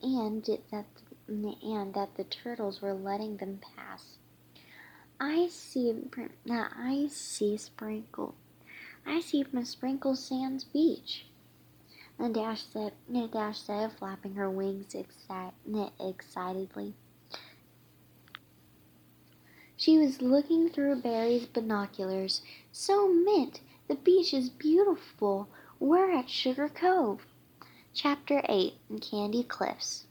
and 0.03 0.45
that 0.71 0.87
and 1.29 1.95
that 1.95 2.17
the 2.17 2.25
turtles 2.25 2.83
were 2.83 2.95
letting 2.95 3.37
them 3.37 3.61
pass. 3.77 4.17
I 5.21 5.47
see, 5.49 5.95
I 6.51 7.07
see 7.09 7.57
Sprinkle. 7.57 8.35
I 9.07 9.21
see 9.21 9.45
from 9.45 9.65
Sprinkle 9.65 10.17
Sands 10.17 10.65
Beach. 10.65 11.27
And 12.19 12.35
Dash 12.35 12.63
said, 12.63 12.95
Dash 13.33 13.61
said, 13.61 13.93
flapping 13.93 14.35
her 14.35 14.51
wings 14.51 14.95
excitedly. 14.95 16.95
She 19.81 19.97
was 19.97 20.21
looking 20.21 20.69
through 20.69 21.01
Barry's 21.01 21.47
binoculars. 21.47 22.43
So 22.71 23.09
mint! 23.09 23.63
The 23.89 23.95
beach 23.95 24.35
is 24.35 24.51
beautiful. 24.51 25.49
We're 25.79 26.11
at 26.11 26.29
Sugar 26.29 26.69
Cove. 26.69 27.27
Chapter 27.95 28.43
8 28.47 28.75
Candy 29.01 29.43
Cliffs. 29.43 30.05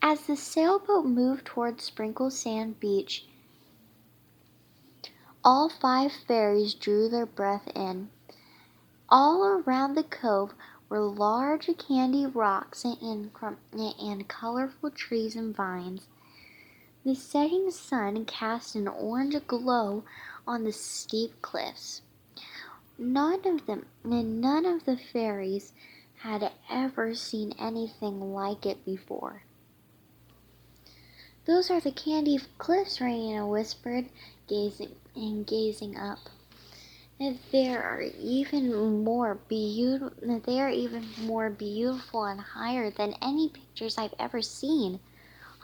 As 0.00 0.28
the 0.28 0.36
sailboat 0.36 1.04
moved 1.04 1.44
toward 1.44 1.80
Sprinkle 1.80 2.30
Sand 2.30 2.78
Beach, 2.78 3.26
all 5.42 5.68
five 5.68 6.12
fairies 6.12 6.74
drew 6.74 7.08
their 7.08 7.26
breath 7.26 7.66
in. 7.74 8.08
All 9.08 9.42
around 9.42 9.96
the 9.96 10.04
cove 10.04 10.54
were 10.88 11.00
large 11.00 11.68
candy 11.76 12.24
rocks 12.24 12.84
and, 12.84 13.32
and 13.72 14.28
colorful 14.28 14.92
trees 14.92 15.34
and 15.34 15.56
vines. 15.56 16.06
The 17.02 17.14
setting 17.14 17.70
sun 17.70 18.26
cast 18.26 18.74
an 18.74 18.86
orange 18.86 19.36
glow 19.46 20.04
on 20.46 20.64
the 20.64 20.72
steep 20.72 21.40
cliffs. 21.40 22.02
None 22.98 23.46
of 23.46 23.64
them, 23.64 23.86
none 24.04 24.66
of 24.66 24.84
the 24.84 24.98
fairies 24.98 25.72
had 26.18 26.52
ever 26.68 27.14
seen 27.14 27.54
anything 27.58 28.34
like 28.34 28.66
it 28.66 28.84
before. 28.84 29.44
Those 31.46 31.70
are 31.70 31.80
the 31.80 31.90
candy 31.90 32.38
cliffs, 32.58 32.98
Raina 32.98 33.48
whispered, 33.48 34.10
gazing 34.46 34.94
and 35.16 35.46
gazing 35.46 35.96
up. 35.96 36.18
There 37.50 37.82
are 37.82 38.02
even 38.02 39.04
more 39.04 39.36
beautiful. 39.48 40.40
They 40.44 40.60
are 40.60 40.68
even 40.68 41.08
more 41.18 41.48
beautiful 41.48 42.24
and 42.24 42.40
higher 42.40 42.90
than 42.90 43.14
any 43.22 43.48
pictures 43.48 43.96
I've 43.96 44.14
ever 44.18 44.42
seen. 44.42 45.00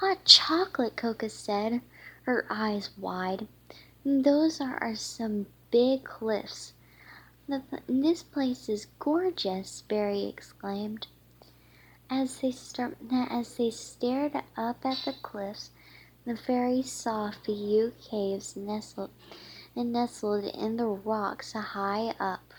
Hot 0.00 0.26
chocolate, 0.26 0.94
Cocoa 0.94 1.28
said, 1.28 1.80
her 2.24 2.46
eyes 2.50 2.90
wide. 2.98 3.48
Those 4.04 4.60
are 4.60 4.94
some 4.94 5.46
big 5.70 6.04
cliffs. 6.04 6.74
This 7.88 8.22
place 8.22 8.68
is 8.68 8.88
gorgeous, 8.98 9.82
Barry 9.88 10.24
exclaimed. 10.26 11.06
As 12.10 12.40
they, 12.40 12.50
start, 12.50 12.98
as 13.10 13.56
they 13.56 13.70
stared 13.70 14.36
up 14.54 14.84
at 14.84 14.98
the 15.06 15.14
cliffs, 15.22 15.70
the 16.26 16.36
fairies 16.36 16.92
saw 16.92 17.30
few 17.30 17.94
caves 18.10 18.54
nestled, 18.54 19.10
and 19.74 19.94
nestled 19.94 20.44
in 20.44 20.76
the 20.76 20.88
rocks 20.88 21.52
high 21.52 22.14
up. 22.20 22.52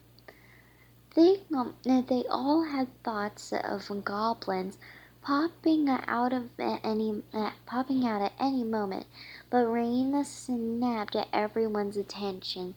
They, 1.14 1.44
um, 1.56 1.76
they 1.84 2.26
all 2.32 2.64
had 2.64 2.88
thoughts 3.04 3.54
of 3.54 4.04
goblins 4.04 4.80
popping 5.28 5.90
out 5.90 6.32
of 6.32 6.50
any 6.58 7.22
uh, 7.34 7.52
popping 7.66 8.08
out 8.08 8.22
at 8.22 8.32
any 8.40 8.64
moment, 8.64 9.06
but 9.50 9.66
Raina 9.66 10.26
snapped 10.26 11.18
at 11.18 11.28
everyone's 11.34 11.98
attention 11.98 12.76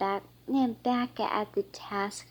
back 0.00 0.24
and 0.48 0.82
back 0.82 1.20
at 1.20 1.52
the 1.52 1.62
task 1.62 2.26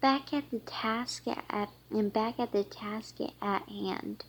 back 0.00 0.34
at 0.34 0.50
the 0.50 0.58
task 0.58 1.28
at 1.28 1.68
and 1.90 2.12
back 2.12 2.40
at 2.40 2.50
the 2.50 2.64
task 2.64 3.18
at 3.40 3.68
hand. 3.68 4.24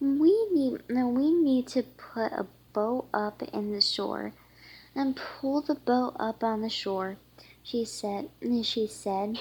We 0.00 0.46
need 0.52 0.82
we 0.88 1.32
need 1.32 1.66
to 1.68 1.82
put 1.82 2.30
a 2.30 2.46
boat 2.72 3.08
up 3.12 3.42
in 3.42 3.72
the 3.72 3.80
shore 3.80 4.34
and 4.94 5.16
pull 5.16 5.62
the 5.62 5.74
boat 5.74 6.14
up 6.20 6.44
on 6.44 6.60
the 6.60 6.70
shore, 6.70 7.16
she 7.64 7.84
said 7.84 8.28
she 8.62 8.86
said. 8.86 9.40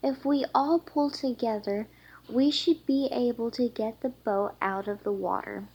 If 0.00 0.24
we 0.24 0.44
all 0.54 0.78
pull 0.78 1.10
together, 1.10 1.88
we 2.32 2.50
should 2.50 2.86
be 2.86 3.08
able 3.10 3.50
to 3.50 3.68
get 3.68 4.00
the 4.00 4.08
boat 4.08 4.54
out 4.60 4.88
of 4.88 5.02
the 5.02 5.12
water. 5.12 5.68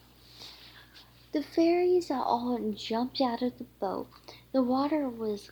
The 1.32 1.44
fairies 1.44 2.10
all 2.10 2.58
jumped 2.72 3.20
out 3.20 3.42
of 3.42 3.58
the 3.58 3.66
boat. 3.82 4.08
The 4.54 4.64
water 4.64 5.10
was 5.10 5.52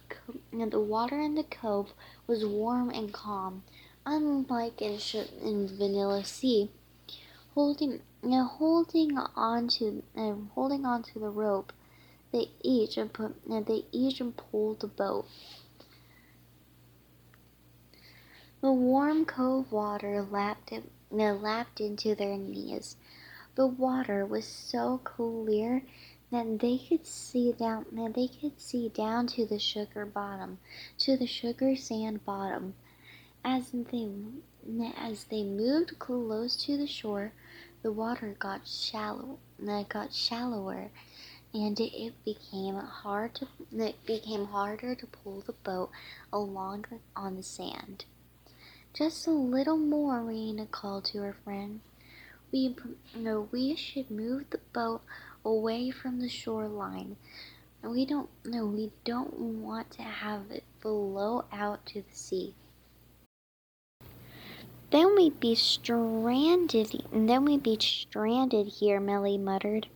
the 0.54 0.80
water 0.80 1.20
in 1.20 1.36
the 1.36 1.44
cove 1.44 1.94
was 2.26 2.46
warm 2.46 2.90
and 2.90 3.12
calm, 3.12 3.64
unlike 4.06 4.82
in, 4.82 4.98
in 5.42 5.68
Vanilla 5.68 6.24
Sea. 6.24 6.70
Holding 7.54 8.02
uh, 8.24 8.46
holding 8.46 9.18
on 9.18 9.68
to 9.68 10.04
uh, 10.16 10.36
holding 10.56 10.86
on 10.86 11.04
to 11.04 11.20
the 11.20 11.30
rope, 11.30 11.74
they 12.32 12.50
each 12.62 12.96
and 12.96 13.12
put, 13.12 13.36
they 13.46 13.84
each 13.92 14.22
pulled 14.38 14.80
the 14.80 14.88
boat. 14.88 15.26
The 18.64 18.72
warm 18.72 19.26
cove 19.26 19.74
water 19.74 20.24
lapped, 20.24 20.72
uh, 20.72 20.80
lapped 21.12 21.82
into 21.82 22.16
their 22.16 22.38
knees. 22.38 22.96
The 23.56 23.68
water 23.68 24.26
was 24.26 24.48
so 24.48 25.02
clear 25.04 25.84
that 26.32 26.60
they 26.60 26.78
could 26.78 27.06
see 27.06 27.52
down 27.52 27.88
that 27.92 28.14
they 28.14 28.30
could 28.30 28.62
see 28.62 28.88
down 28.88 29.28
to 29.36 29.46
the 29.46 29.60
sugar 29.60 30.06
bottom, 30.06 30.60
to 31.00 31.18
the 31.18 31.28
sugar 31.28 31.76
sand 31.76 32.24
bottom. 32.24 32.76
As 33.44 33.72
they 33.74 34.10
as 34.96 35.26
they 35.26 35.44
moved 35.44 36.00
close 36.00 36.56
to 36.64 36.78
the 36.78 36.88
shore, 36.88 37.34
the 37.82 37.92
water 37.92 38.34
got 38.40 38.66
shallow 38.66 39.40
got 39.90 40.14
shallower 40.14 40.90
and 41.54 41.78
it 41.82 42.14
became 42.24 42.76
hard 42.76 43.36
to 43.36 43.48
it 43.74 44.06
became 44.06 44.46
harder 44.46 44.96
to 44.96 45.06
pull 45.06 45.42
the 45.42 45.52
boat 45.52 45.92
along 46.32 46.86
on 47.14 47.36
the 47.36 47.44
sand. 47.44 48.06
Just 48.94 49.26
a 49.26 49.32
little 49.32 49.78
more, 49.78 50.20
Raina 50.20 50.70
called 50.70 51.06
to 51.06 51.20
her 51.24 51.36
friend. 51.44 51.82
We, 52.52 52.76
no, 53.16 53.50
we 53.52 53.76
should 53.76 54.12
move 54.12 54.52
the 54.52 54.60
boat 54.72 55.02
away 55.44 55.90
from 55.90 56.20
the 56.20 56.30
shoreline. 56.30 57.18
We 57.82 58.06
don't, 58.06 58.30
no, 58.46 58.68
we 58.68 58.92
don't 59.04 59.34
want 59.34 59.90
to 59.94 60.04
have 60.04 60.52
it 60.52 60.64
blow 60.80 61.46
out 61.52 61.86
to 61.88 62.04
the 62.04 62.16
sea. 62.16 62.54
Then 64.92 65.16
we'd 65.16 65.40
be 65.40 65.56
stranded, 65.56 67.04
and 67.12 67.28
then 67.28 67.46
we'd 67.46 67.64
be 67.64 67.80
stranded 67.80 68.68
here, 68.68 69.00
Melly 69.00 69.40
muttered. 69.40 69.88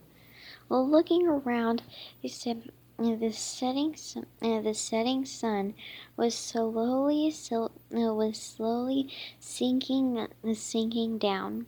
Well, 0.70 0.90
looking 0.90 1.28
around, 1.28 1.84
he 2.20 2.28
said, 2.28 2.72
the 2.98 3.32
setting 3.32 3.96
sun, 3.96 4.26
the 4.42 4.74
setting 4.74 5.24
sun 5.24 5.76
was 6.16 6.34
slowly, 6.34 7.32
uh, 7.52 7.68
was 7.92 8.38
slowly 8.38 9.14
sinking, 9.40 10.18
uh, 10.18 10.54
sinking 10.56 11.20
down. 11.20 11.68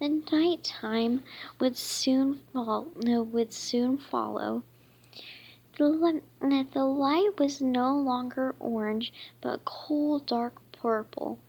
The 0.00 0.22
night 0.30 0.62
time 0.62 1.24
would 1.58 1.76
soon 1.76 2.40
fall, 2.52 2.86
uh, 3.04 3.22
would 3.24 3.52
soon 3.52 3.98
follow. 3.98 4.62
The, 5.76 6.22
the 6.40 6.84
light 6.84 7.38
was 7.38 7.60
no 7.60 7.96
longer 7.96 8.54
orange, 8.60 9.12
but 9.40 9.64
cold 9.64 10.26
dark 10.26 10.60
purple. 10.70 11.40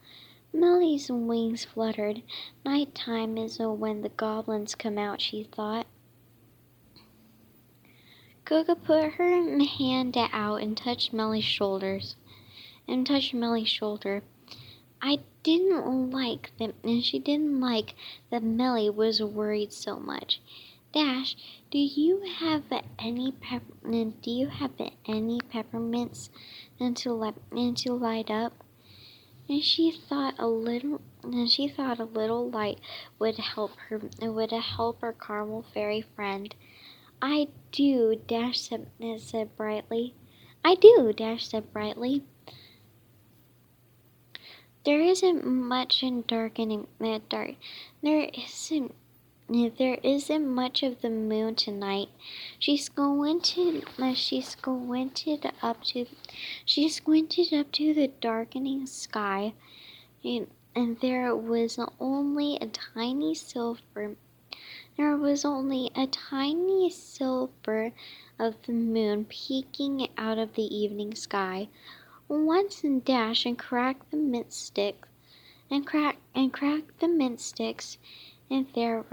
Melly's 0.51 1.11
wings 1.11 1.63
fluttered. 1.63 2.23
Night 2.65 2.95
time 2.95 3.37
is 3.37 3.59
when 3.59 4.01
the 4.01 4.09
goblins 4.09 4.73
come 4.73 4.97
out, 4.97 5.21
she 5.21 5.43
thought. 5.43 5.85
Cocoa 8.49 8.73
put 8.73 9.11
her 9.11 9.59
hand 9.63 10.17
out 10.17 10.55
and 10.55 10.75
touched 10.75 11.13
Melly's 11.13 11.43
shoulders, 11.43 12.15
and 12.87 13.05
touched 13.05 13.31
Melly's 13.31 13.69
shoulder. 13.69 14.23
I 14.99 15.19
didn't 15.43 16.09
like 16.09 16.51
that, 16.57 16.73
and 16.83 17.03
she 17.03 17.19
didn't 17.19 17.59
like 17.59 17.93
that 18.31 18.41
Melly 18.41 18.89
was 18.89 19.21
worried 19.21 19.71
so 19.71 19.99
much. 19.99 20.41
Dash, 20.91 21.35
do 21.69 21.77
you 21.77 22.21
have 22.21 22.63
any 22.97 23.33
pep? 23.33 23.61
Do 23.83 24.31
you 24.31 24.47
have 24.47 24.71
any 25.05 25.39
peppermints 25.41 26.31
and 26.79 26.97
to 26.97 27.13
light 27.13 27.35
to 27.51 27.93
light 27.93 28.31
up? 28.31 28.53
And 29.47 29.63
she 29.63 29.91
thought 29.91 30.33
a 30.39 30.47
little, 30.47 31.01
and 31.21 31.51
she 31.51 31.67
thought 31.67 31.99
a 31.99 32.03
little 32.03 32.49
light 32.49 32.79
would 33.19 33.37
help 33.37 33.75
her. 33.89 34.01
It 34.19 34.29
Would 34.29 34.49
help 34.49 35.01
her 35.01 35.13
caramel 35.13 35.65
fairy 35.71 36.01
friend. 36.01 36.55
I 37.21 37.49
do, 37.71 38.21
Dash 38.27 38.59
said, 38.59 38.87
said 39.17 39.55
brightly. 39.57 40.13
I 40.63 40.75
do, 40.75 41.13
Dash 41.13 41.47
said 41.47 41.73
brightly. 41.73 42.23
There 44.85 45.01
isn't 45.01 45.45
much 45.45 46.01
in 46.01 46.23
darkening 46.25 46.87
that 46.99 47.05
uh, 47.05 47.19
dark. 47.27 47.55
There 48.01 48.29
isn't 48.33 48.95
there 49.49 49.99
isn't 50.03 50.47
much 50.47 50.83
of 50.83 51.01
the 51.01 51.09
moon 51.09 51.55
tonight. 51.55 52.09
She 52.57 52.77
squinted 52.77 53.83
uh, 53.97 54.13
she 54.13 54.41
squinted 54.41 55.51
up 55.61 55.83
to 55.85 56.05
she 56.63 56.87
squinted 56.87 57.53
up 57.53 57.71
to 57.73 57.93
the 57.93 58.07
darkening 58.07 58.85
sky 58.85 59.53
and, 60.23 60.47
and 60.73 60.99
there 61.01 61.35
was 61.35 61.77
only 61.99 62.57
a 62.57 62.67
tiny 62.67 63.35
silver 63.35 64.15
there 64.99 65.15
was 65.15 65.45
only 65.45 65.89
a 65.95 66.05
tiny 66.07 66.89
silver 66.89 67.93
of 68.37 68.53
the 68.63 68.73
moon 68.73 69.23
peeking 69.23 70.05
out 70.17 70.37
of 70.37 70.55
the 70.55 70.75
evening 70.75 71.15
sky 71.15 71.69
once 72.27 72.83
and 72.83 73.05
dash 73.05 73.45
and 73.45 73.57
crack 73.57 73.97
the 74.11 74.17
mint 74.17 74.51
sticks 74.51 75.07
and 75.71 75.87
crack 75.87 76.17
and 76.35 76.51
crack 76.51 76.81
the 76.99 77.07
mint 77.07 77.39
sticks 77.39 77.97
and 78.49 78.67
there 78.75 79.05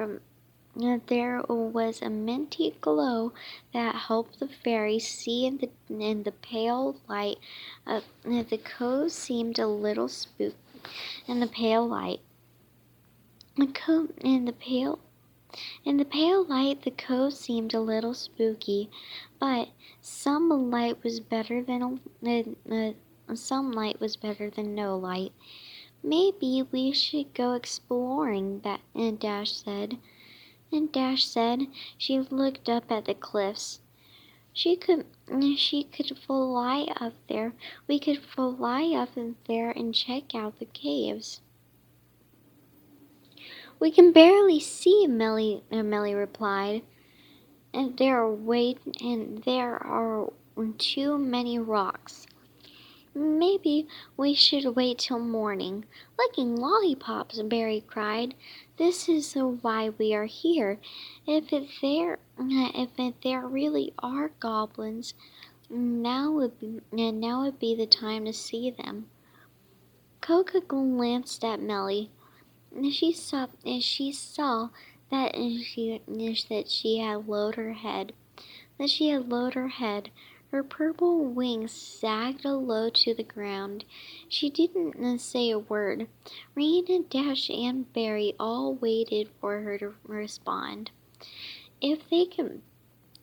there 1.06 1.40
was 1.48 2.02
a 2.02 2.10
minty 2.10 2.74
glow 2.80 3.32
that 3.72 3.94
helped 3.94 4.40
the 4.40 4.48
fairies 4.48 5.06
see 5.06 5.46
in 5.46 5.58
the 5.58 5.70
in 5.88 6.24
the 6.24 6.32
pale 6.32 6.96
light. 7.08 7.38
Uh, 7.86 8.00
the 8.24 8.58
cove 8.58 9.10
seemed 9.12 9.58
a 9.58 9.66
little 9.66 10.08
spooky 10.08 10.54
in 11.26 11.40
the 11.40 11.46
pale 11.46 11.86
light. 11.86 12.20
The 13.56 13.68
cove 13.68 14.10
in 14.20 14.44
the 14.44 14.52
pale 14.52 14.98
in 15.84 15.96
the 15.96 16.04
pale 16.04 16.44
light, 16.44 16.82
the 16.82 16.90
cove 16.90 17.34
seemed 17.34 17.72
a 17.72 17.80
little 17.80 18.14
spooky, 18.14 18.90
but 19.38 19.68
some 20.00 20.70
light 20.70 21.02
was 21.02 21.20
better 21.20 21.62
than 21.62 22.00
uh, 22.26 22.42
uh, 23.28 23.34
some 23.34 23.72
light 23.72 24.00
was 24.00 24.16
better 24.16 24.50
than 24.50 24.74
no 24.74 24.96
light. 24.96 25.32
Maybe 26.02 26.62
we 26.70 26.92
should 26.92 27.34
go 27.34 27.54
exploring, 27.54 28.60
that 28.60 28.80
and 28.94 29.18
Dash 29.18 29.52
said. 29.52 29.98
And 30.70 30.92
Dash 30.92 31.24
said 31.24 31.68
she 31.96 32.20
looked 32.20 32.68
up 32.68 32.92
at 32.92 33.06
the 33.06 33.14
cliffs. 33.14 33.80
She 34.52 34.76
could 34.76 35.06
she 35.56 35.84
could 35.84 36.16
fly 36.18 36.86
up 37.00 37.14
there. 37.28 37.54
We 37.86 37.98
could 37.98 38.22
fly 38.22 38.92
up 38.94 39.16
in 39.16 39.36
there 39.46 39.70
and 39.70 39.94
check 39.94 40.34
out 40.34 40.58
the 40.58 40.66
caves. 40.66 41.40
We 43.78 43.90
can 43.90 44.12
barely 44.12 44.58
see, 44.58 45.06
Melly, 45.06 45.62
uh, 45.70 45.82
Melly 45.82 46.14
replied. 46.14 46.82
And 47.74 47.96
there 47.98 48.22
are 48.22 48.32
way 48.32 48.76
and 49.00 49.42
there 49.44 49.74
are 49.76 50.32
too 50.78 51.18
many 51.18 51.58
rocks. 51.58 52.26
Maybe 53.14 53.86
we 54.16 54.34
should 54.34 54.76
wait 54.76 54.98
till 54.98 55.18
morning. 55.18 55.84
Licking 56.18 56.56
lollipops, 56.56 57.40
Berry 57.42 57.82
cried. 57.86 58.34
This 58.78 59.08
is 59.08 59.34
why 59.34 59.90
we 59.90 60.14
are 60.14 60.26
here. 60.26 60.78
If 61.26 61.50
there, 61.80 62.18
if 62.38 62.90
it 62.98 63.14
there 63.22 63.46
really 63.46 63.94
are 63.98 64.32
goblins, 64.38 65.14
now 65.70 66.30
would 66.30 66.58
be, 66.58 66.80
now 66.92 67.42
would 67.42 67.58
be 67.58 67.74
the 67.74 67.86
time 67.86 68.26
to 68.26 68.32
see 68.32 68.70
them. 68.70 69.08
Cocoa 70.20 70.60
glanced 70.60 71.44
at 71.44 71.60
Melly. 71.60 72.10
And 72.76 72.92
she 72.92 73.10
saw, 73.10 73.46
and 73.64 73.82
she 73.82 74.12
saw 74.12 74.68
that 75.10 75.34
she 75.34 76.02
that 76.06 76.68
she 76.68 76.98
had 76.98 77.26
lowered 77.26 77.54
her 77.54 77.72
head. 77.72 78.12
That 78.76 78.90
she 78.90 79.08
had 79.08 79.30
lowered 79.30 79.54
her 79.54 79.68
head. 79.68 80.10
Her 80.50 80.62
purple 80.62 81.24
wings 81.24 81.72
sagged 81.72 82.44
low 82.44 82.90
to 82.90 83.14
the 83.14 83.22
ground. 83.22 83.86
She 84.28 84.50
didn't 84.50 85.18
say 85.20 85.48
a 85.48 85.58
word. 85.58 86.06
Rain, 86.54 87.06
Dash, 87.08 87.48
and 87.48 87.90
Barry 87.94 88.34
all 88.38 88.74
waited 88.74 89.30
for 89.40 89.60
her 89.60 89.78
to 89.78 89.94
respond. 90.04 90.90
If 91.80 92.10
they 92.10 92.26
could, 92.26 92.60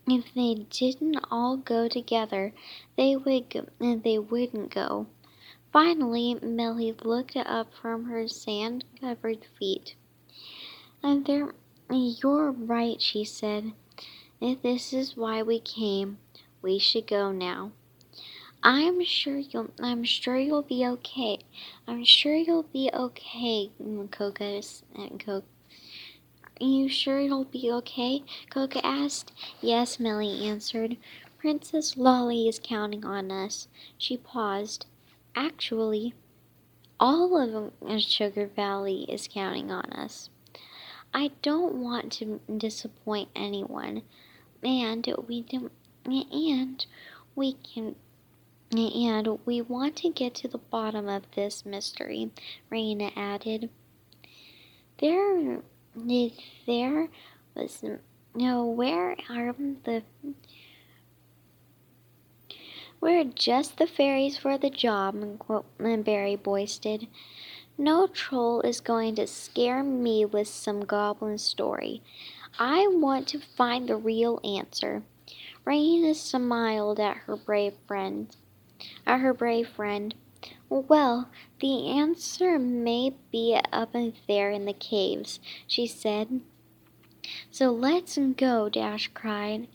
if 0.08 0.34
they 0.34 0.66
didn't 0.72 1.20
all 1.30 1.58
go 1.58 1.88
together, 1.88 2.54
they 2.98 3.16
would 3.16 3.70
they 3.80 4.18
wouldn't 4.18 4.72
go. 4.74 5.06
Finally, 5.74 6.36
Melly 6.36 6.96
looked 7.04 7.36
up 7.36 7.74
from 7.74 8.06
her 8.06 8.28
sand-covered 8.28 9.44
feet. 9.58 9.96
And 11.02 11.26
there, 11.26 11.56
you're 11.90 12.52
right, 12.52 13.02
she 13.02 13.26
said. 13.26 13.74
If 14.40 14.62
this 14.62 14.94
is 14.94 15.18
why 15.18 15.42
we 15.42 15.60
came, 15.60 16.20
we 16.62 16.78
should 16.78 17.08
go 17.08 17.32
now. 17.32 17.72
I'm 18.62 19.04
sure 19.04 19.40
you'll 19.40 19.72
I'm 19.82 20.04
sure 20.04 20.38
you'll 20.38 20.62
be 20.62 20.86
okay. 20.86 21.40
I'm 21.88 22.06
sure 22.06 22.36
you'll 22.36 22.64
be 22.64 22.90
okay, 22.94 23.72
Cocoa 24.12 24.62
and 24.96 25.20
Cocoa. 25.20 25.44
Are 26.62 26.66
you 26.66 26.88
sure 26.88 27.20
you'll 27.20 27.46
be 27.46 27.72
okay? 27.72 28.24
Cocoa 28.50 28.80
asked. 28.84 29.34
Yes, 29.60 30.00
Melly 30.00 30.48
answered. 30.48 30.98
Princess 31.40 31.98
Lolly 31.98 32.48
is 32.48 32.62
counting 32.64 33.04
on 33.04 33.32
us. 33.32 33.68
She 33.98 34.16
paused. 34.16 34.86
Actually, 35.36 36.14
all 37.00 37.72
of 37.90 38.02
Sugar 38.02 38.48
Valley 38.48 39.06
is 39.10 39.28
counting 39.32 39.72
on 39.72 39.86
us. 39.92 40.30
I 41.14 41.32
don't 41.42 41.76
want 41.76 42.12
to 42.14 42.40
disappoint 42.58 43.30
anyone, 43.36 44.04
and 44.64 45.08
we 45.28 45.42
don't 45.42 45.72
and 46.06 46.86
we 47.36 47.54
can 47.54 47.96
and 48.76 49.40
we 49.46 49.62
want 49.62 49.96
to 49.98 50.10
get 50.10 50.34
to 50.36 50.48
the 50.48 50.58
bottom 50.58 51.08
of 51.08 51.24
this 51.36 51.66
mystery, 51.66 52.32
Raina 52.72 53.12
added. 53.16 53.70
There, 55.00 55.62
there 56.66 57.10
was 57.56 57.84
no. 58.36 58.66
Where 58.66 59.16
are 59.30 59.56
the? 59.84 60.04
We're 63.04 63.26
just 63.26 63.80
the 63.80 63.86
fairies 63.86 64.38
for 64.38 64.58
the 64.58 64.70
job, 64.70 65.38
and 65.78 66.06
Berry 66.06 66.38
boasted. 66.38 67.08
No 67.78 68.08
troll 68.08 68.62
is 68.62 68.80
going 68.80 69.16
to 69.16 69.28
scare 69.28 69.84
me 69.84 70.24
with 70.24 70.48
some 70.48 70.86
goblin 70.86 71.38
story. 71.38 72.02
I 72.58 72.88
want 72.88 73.28
to 73.28 73.42
find 73.42 73.90
the 73.90 73.98
real 73.98 74.40
answer. 74.46 75.04
Raina 75.68 76.16
smiled 76.16 76.98
at 77.02 77.18
her 77.18 77.36
brave 77.36 77.74
friend. 77.90 78.34
At 79.06 79.20
her 79.20 79.34
brave 79.34 79.68
friend. 79.68 80.16
Well, 80.70 81.30
the 81.60 81.90
answer 81.90 82.58
may 82.58 83.16
be 83.34 83.60
up 83.74 83.94
there 84.30 84.50
in 84.50 84.64
the 84.64 84.72
caves, 84.72 85.42
she 85.68 85.88
said. 85.88 86.40
So 87.52 87.70
let's 87.70 88.18
go, 88.38 88.70
Dash 88.70 89.10
cried. 89.14 89.68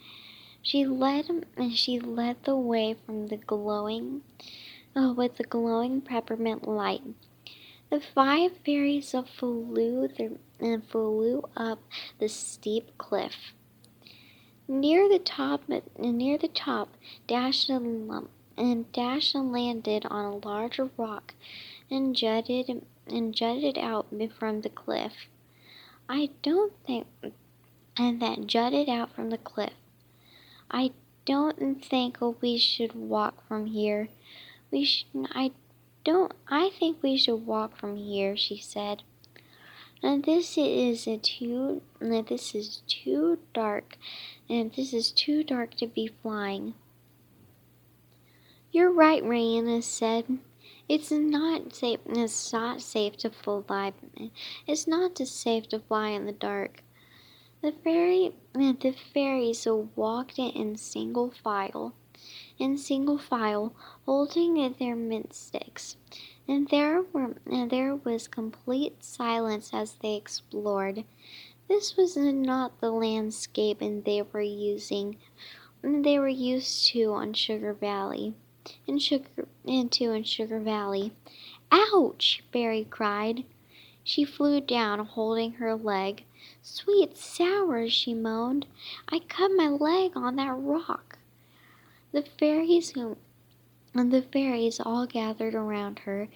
She 0.68 0.84
led 0.84 1.46
and 1.56 1.74
she 1.74 1.98
led 1.98 2.44
the 2.44 2.54
way 2.54 2.92
from 2.92 3.28
the 3.28 3.38
glowing 3.38 4.20
oh, 4.94 5.14
with 5.14 5.38
the 5.38 5.44
glowing 5.44 6.02
peppermint 6.02 6.68
light. 6.68 7.00
The 7.88 8.00
five 8.00 8.58
fairies 8.66 9.14
flew 9.38 10.10
and 10.60 10.84
flew 10.86 11.42
up 11.56 11.78
the 12.18 12.28
steep 12.28 12.98
cliff. 12.98 13.54
Near 14.68 15.08
the 15.08 15.18
top, 15.18 15.62
near 15.98 16.36
the 16.36 16.48
top, 16.48 16.98
Dash 17.26 17.70
and 17.70 18.92
Dash 18.92 19.34
landed 19.34 20.04
on 20.04 20.24
a 20.26 20.46
large 20.46 20.78
rock 20.98 21.32
and 21.90 22.14
jutted 22.14 22.84
and 23.06 23.34
jutted 23.34 23.78
out 23.78 24.08
from 24.38 24.60
the 24.60 24.68
cliff. 24.68 25.14
I 26.10 26.28
don't 26.42 26.74
think 26.86 27.06
and 27.96 28.20
that 28.20 28.46
jutted 28.46 28.90
out 28.90 29.14
from 29.14 29.30
the 29.30 29.38
cliff. 29.38 29.72
I 30.70 30.92
don't 31.24 31.84
think 31.84 32.18
we 32.20 32.58
should 32.58 32.94
walk 32.94 33.46
from 33.46 33.66
here. 33.66 34.08
We 34.70 34.84
should 34.84 35.06
I 35.32 35.52
don't 36.04 36.32
I 36.48 36.70
think 36.70 37.02
we 37.02 37.16
should 37.16 37.46
walk 37.46 37.76
from 37.76 37.96
here, 37.96 38.36
she 38.36 38.58
said. 38.58 39.02
And 40.02 40.24
this 40.24 40.56
is 40.56 41.08
too 41.22 41.82
this 42.00 42.54
is 42.54 42.82
too 42.86 43.38
dark 43.52 43.96
and 44.48 44.72
this 44.72 44.92
is 44.92 45.10
too 45.10 45.42
dark 45.42 45.74
to 45.76 45.86
be 45.86 46.10
flying. 46.22 46.74
You're 48.70 48.92
right, 48.92 49.22
Raina 49.22 49.82
said. 49.82 50.38
It's 50.88 51.10
not 51.10 51.74
safe 51.74 52.00
it's 52.06 52.52
not 52.52 52.80
safe 52.80 53.16
to 53.18 53.30
fly 53.30 53.92
it's 54.66 54.86
not 54.86 55.18
safe 55.18 55.68
to 55.68 55.78
fly 55.78 56.08
in 56.10 56.26
the 56.26 56.32
dark. 56.32 56.82
The 57.60 57.72
fairy 57.72 58.34
the 58.52 58.94
fairies 59.12 59.66
walked 59.96 60.38
in 60.38 60.76
single 60.76 61.30
file 61.32 61.92
in 62.58 62.76
single 62.76 63.18
file, 63.18 63.72
holding 64.04 64.74
their 64.78 64.96
mint 64.96 65.32
sticks 65.32 65.96
and 66.46 66.68
there 66.68 67.02
were 67.02 67.34
and 67.46 67.70
there 67.70 67.94
was 67.96 68.26
complete 68.28 69.02
silence 69.02 69.70
as 69.72 69.94
they 69.94 70.14
explored. 70.14 71.04
This 71.68 71.96
was 71.96 72.16
not 72.16 72.80
the 72.80 72.90
landscape 72.90 73.80
and 73.80 74.04
they 74.04 74.22
were 74.22 74.40
using 74.40 75.16
they 75.82 76.18
were 76.18 76.28
used 76.28 76.88
to 76.88 77.12
on 77.12 77.32
Sugar 77.32 77.72
Valley. 77.72 78.34
In 78.86 78.98
Sugar 78.98 79.48
in 79.64 79.90
Sugar 80.24 80.60
Valley. 80.60 81.12
Ouch! 81.70 82.42
Berry 82.52 82.84
cried. 82.84 83.44
She 84.04 84.24
flew 84.24 84.60
down, 84.60 85.00
holding 85.00 85.52
her 85.52 85.74
leg. 85.74 86.24
Sweet 86.70 87.16
sour, 87.16 87.88
she 87.88 88.12
moaned. 88.12 88.66
I 89.08 89.20
cut 89.20 89.52
my 89.52 89.68
leg 89.68 90.12
on 90.14 90.36
that 90.36 90.52
rock. 90.52 91.18
The 92.12 92.20
fairies 92.20 92.92
and 92.94 94.12
the 94.12 94.20
fairies 94.20 94.78
all 94.78 95.06
gathered 95.06 95.54
around 95.54 96.00
her. 96.00 96.28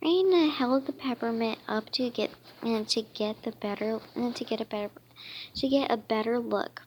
Raina 0.00 0.48
held 0.48 0.86
the 0.86 0.92
peppermint 0.92 1.58
up 1.66 1.90
to 1.90 2.08
get 2.08 2.30
and 2.62 2.88
to 2.88 3.02
get 3.02 3.42
the 3.42 3.50
better 3.50 4.00
and 4.14 4.36
to 4.36 4.44
get 4.44 4.60
a 4.60 4.64
better 4.64 4.92
to 5.56 5.68
get 5.68 5.90
a 5.90 5.96
better 5.96 6.38
look. 6.38 6.82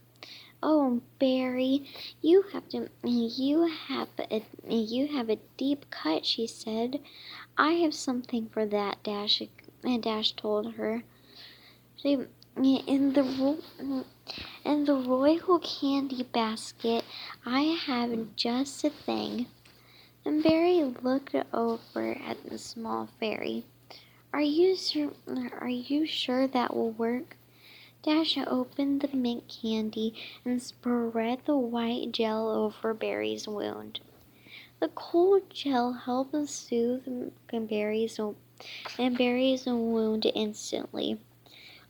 Oh, 0.64 1.02
Barry, 1.20 1.86
you 2.22 2.44
have 2.54 2.70
to 2.70 2.88
you 3.04 3.64
have 3.64 4.08
a 4.18 4.42
you 4.66 5.08
have 5.08 5.30
a 5.30 5.40
deep 5.58 5.92
cut, 5.92 6.26
she 6.26 6.48
said. 6.48 7.02
I 7.58 7.74
have 7.74 7.94
something 7.94 8.48
for 8.48 8.66
that, 8.66 9.04
Dash 9.04 9.42
and 9.84 10.02
Dash 10.02 10.32
told 10.32 10.76
her. 10.76 11.04
She 11.98 12.28
in 12.56 13.14
the 13.14 14.06
in 14.64 14.86
the 14.86 14.94
royal 14.94 15.60
candy 15.60 16.24
basket, 16.24 17.04
I 17.46 17.62
have 17.86 18.36
just 18.36 18.84
a 18.84 18.90
thing. 18.90 19.48
And 20.24 20.44
Barry 20.44 20.84
looked 20.84 21.36
over 21.52 22.12
at 22.12 22.50
the 22.50 22.58
small 22.58 23.10
fairy. 23.20 23.66
Are 24.32 24.42
you 24.42 24.76
sure? 24.78 25.12
Are 25.60 25.68
you 25.68 26.06
sure 26.06 26.48
that 26.48 26.76
will 26.76 26.92
work? 26.92 27.38
Dasha 28.04 28.48
opened 28.50 29.02
the 29.02 29.16
mint 29.16 29.48
candy 29.48 30.14
and 30.46 30.62
spread 30.62 31.40
the 31.46 31.58
white 31.58 32.12
gel 32.12 32.50
over 32.50 32.94
Barry's 32.94 33.48
wound. 33.48 34.00
The 34.80 34.90
cold 34.90 35.50
gel 35.50 35.94
helped 35.94 36.50
soothe 36.50 37.32
Berry's 37.52 38.20
and 38.20 39.18
Berry's 39.18 39.66
wound 39.66 40.26
instantly. 40.36 41.18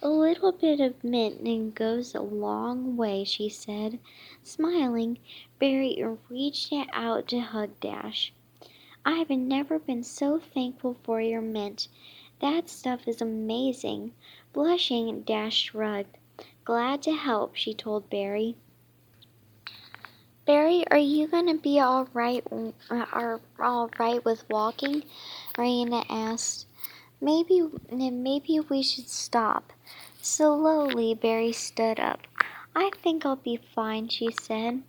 A 0.06 0.10
little 0.10 0.52
bit 0.52 0.82
of 0.82 1.02
mint 1.02 1.76
goes 1.76 2.14
a 2.14 2.20
long 2.20 2.98
way, 2.98 3.24
she 3.24 3.48
said. 3.48 4.00
Smiling, 4.44 5.18
Barry 5.60 6.04
reached 6.28 6.74
out 6.92 7.30
to 7.30 7.40
hug 7.40 7.80
Dash. 7.80 8.34
I've 9.06 9.30
never 9.30 9.80
been 9.80 10.04
so 10.04 10.42
thankful 10.42 10.98
for 11.04 11.22
your 11.22 11.40
mint. 11.40 11.88
That 12.42 12.68
stuff 12.68 13.08
is 13.08 13.22
amazing. 13.22 14.12
Blushing, 14.52 15.22
Dash 15.22 15.56
shrugged. 15.56 16.18
Glad 16.66 17.02
to 17.04 17.14
help, 17.14 17.56
she 17.56 17.74
told 17.74 18.10
Barry. 18.10 18.58
Barry, 20.46 20.84
are 20.92 20.98
you 20.98 21.28
gonna 21.30 21.56
be 21.56 21.80
all 21.80 22.10
right? 22.12 22.46
Uh, 22.52 23.06
are 23.14 23.40
all 23.58 23.90
right 23.98 24.26
with 24.26 24.44
walking? 24.50 25.06
Raina 25.58 26.06
asked. 26.10 26.68
Maybe, 27.24 27.64
maybe 27.90 28.60
we 28.60 28.84
should 28.84 29.08
stop. 29.08 29.72
Slowly, 30.22 31.14
Barry 31.14 31.54
stood 31.54 31.98
up. 31.98 32.20
I 32.76 32.92
think 33.02 33.26
I'll 33.26 33.38
be 33.38 33.60
fine, 33.74 34.10
she 34.10 34.30
said. 34.42 34.84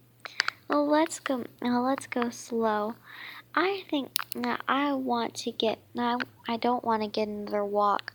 Well, 0.67 0.85
let's 0.85 1.21
go. 1.21 1.45
Let's 1.63 2.09
go 2.09 2.31
slow. 2.31 2.97
I 3.55 3.85
think 3.89 4.11
I 4.67 4.95
want 4.95 5.37
to 5.37 5.53
get. 5.53 5.79
I 5.97 6.19
I 6.49 6.57
don't 6.57 6.83
want 6.83 7.03
to 7.03 7.09
get 7.09 7.29
another 7.29 7.65
walk. 7.65 8.13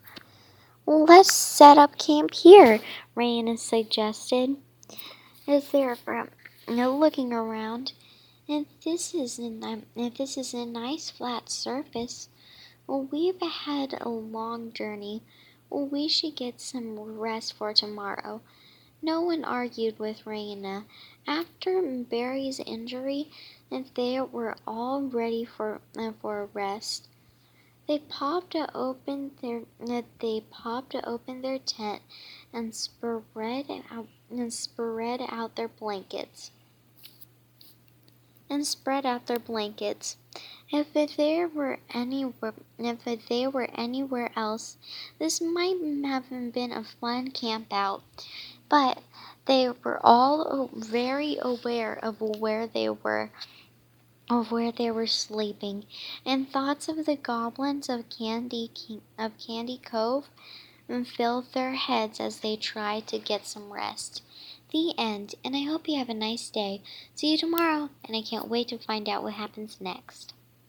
Let's 0.86 1.34
set 1.34 1.77
up 1.77 1.97
camp 1.97 2.34
here, 2.34 2.82
Raina 3.15 3.58
suggested. 3.58 4.58
As 5.47 5.71
they 5.71 5.86
were 5.86 5.95
looking 6.67 7.32
around, 7.32 7.93
if 8.49 8.67
this 8.84 9.13
is 9.13 9.39
a, 9.39 9.82
if 9.95 10.17
this 10.17 10.36
is 10.36 10.53
a 10.53 10.65
nice 10.65 11.10
flat 11.10 11.49
surface, 11.49 12.27
we've 12.97 13.41
had 13.41 13.93
a 14.02 14.10
long 14.10 14.73
journey. 14.73 15.21
We 15.69 16.08
should 16.08 16.36
get 16.36 16.60
some 16.60 16.99
rest 16.99 17.54
for 17.54 17.73
tomorrow. 17.73 18.41
No 19.02 19.21
one 19.21 19.45
argued 19.45 19.99
with 19.99 20.25
Raina. 20.25 20.86
After 21.28 21.82
Barry's 21.82 22.60
injury, 22.60 23.32
they 23.95 24.19
were 24.19 24.58
all 24.67 25.02
ready 25.04 25.45
for 25.45 25.82
uh, 25.97 26.12
for 26.21 26.41
a 26.41 26.45
rest. 26.47 27.08
They 27.88 27.99
popped 27.99 28.56
open 28.75 29.32
their 29.41 29.63
uh, 29.82 30.02
they 30.19 30.41
popped 30.52 30.95
open 31.04 31.41
their 31.41 31.60
tent 31.60 32.02
and 32.52 32.75
spread 32.75 33.65
out 33.89 34.08
and 34.30 34.54
spread 34.54 35.21
out 35.28 35.56
their 35.56 35.67
blankets. 35.67 36.52
And 38.49 38.65
spread 38.65 39.06
out 39.06 39.28
their 39.28 39.39
blankets. 39.39 40.17
If 40.71 40.93
there 41.17 41.47
were 41.47 41.79
anywhere, 41.89 42.53
if 42.77 43.27
they 43.27 43.47
were 43.47 43.69
anywhere 43.73 44.32
else, 44.36 44.77
this 45.17 45.41
might 45.41 45.77
have 46.05 46.29
been 46.29 46.71
a 46.71 46.84
fun 46.84 47.32
camp 47.32 47.73
out. 47.73 48.03
But 48.69 49.01
they 49.45 49.67
were 49.69 49.99
all 50.05 50.69
very 50.71 51.39
aware 51.41 51.93
of 51.93 52.21
where 52.21 52.67
they 52.67 52.88
were 52.88 53.32
of 54.29 54.51
where 54.51 54.71
they 54.71 54.91
were 54.91 55.08
sleeping, 55.08 55.88
and 56.23 56.47
thoughts 56.47 56.88
of 56.88 57.08
the 57.08 57.15
goblins 57.15 57.89
of 57.89 58.08
Candy 58.10 58.69
of 59.17 59.32
Candy 59.39 59.79
Cove 59.84 60.29
filled 61.17 61.51
their 61.53 61.73
heads 61.73 62.19
as 62.19 62.41
they 62.41 62.55
tried 62.55 63.08
to 63.08 63.17
get 63.17 63.47
some 63.47 63.73
rest. 63.73 64.21
The 64.71 64.93
end, 64.99 65.34
and 65.43 65.55
I 65.55 65.63
hope 65.63 65.88
you 65.88 65.97
have 65.97 66.10
a 66.10 66.13
nice 66.13 66.47
day. 66.47 66.84
See 67.15 67.32
you 67.32 67.38
tomorrow, 67.39 67.89
and 68.05 68.15
I 68.15 68.21
can't 68.21 68.47
wait 68.47 68.67
to 68.67 68.77
find 68.77 69.10
out 69.10 69.23
what 69.23 69.34
happens 69.34 69.82
next. 69.82 70.36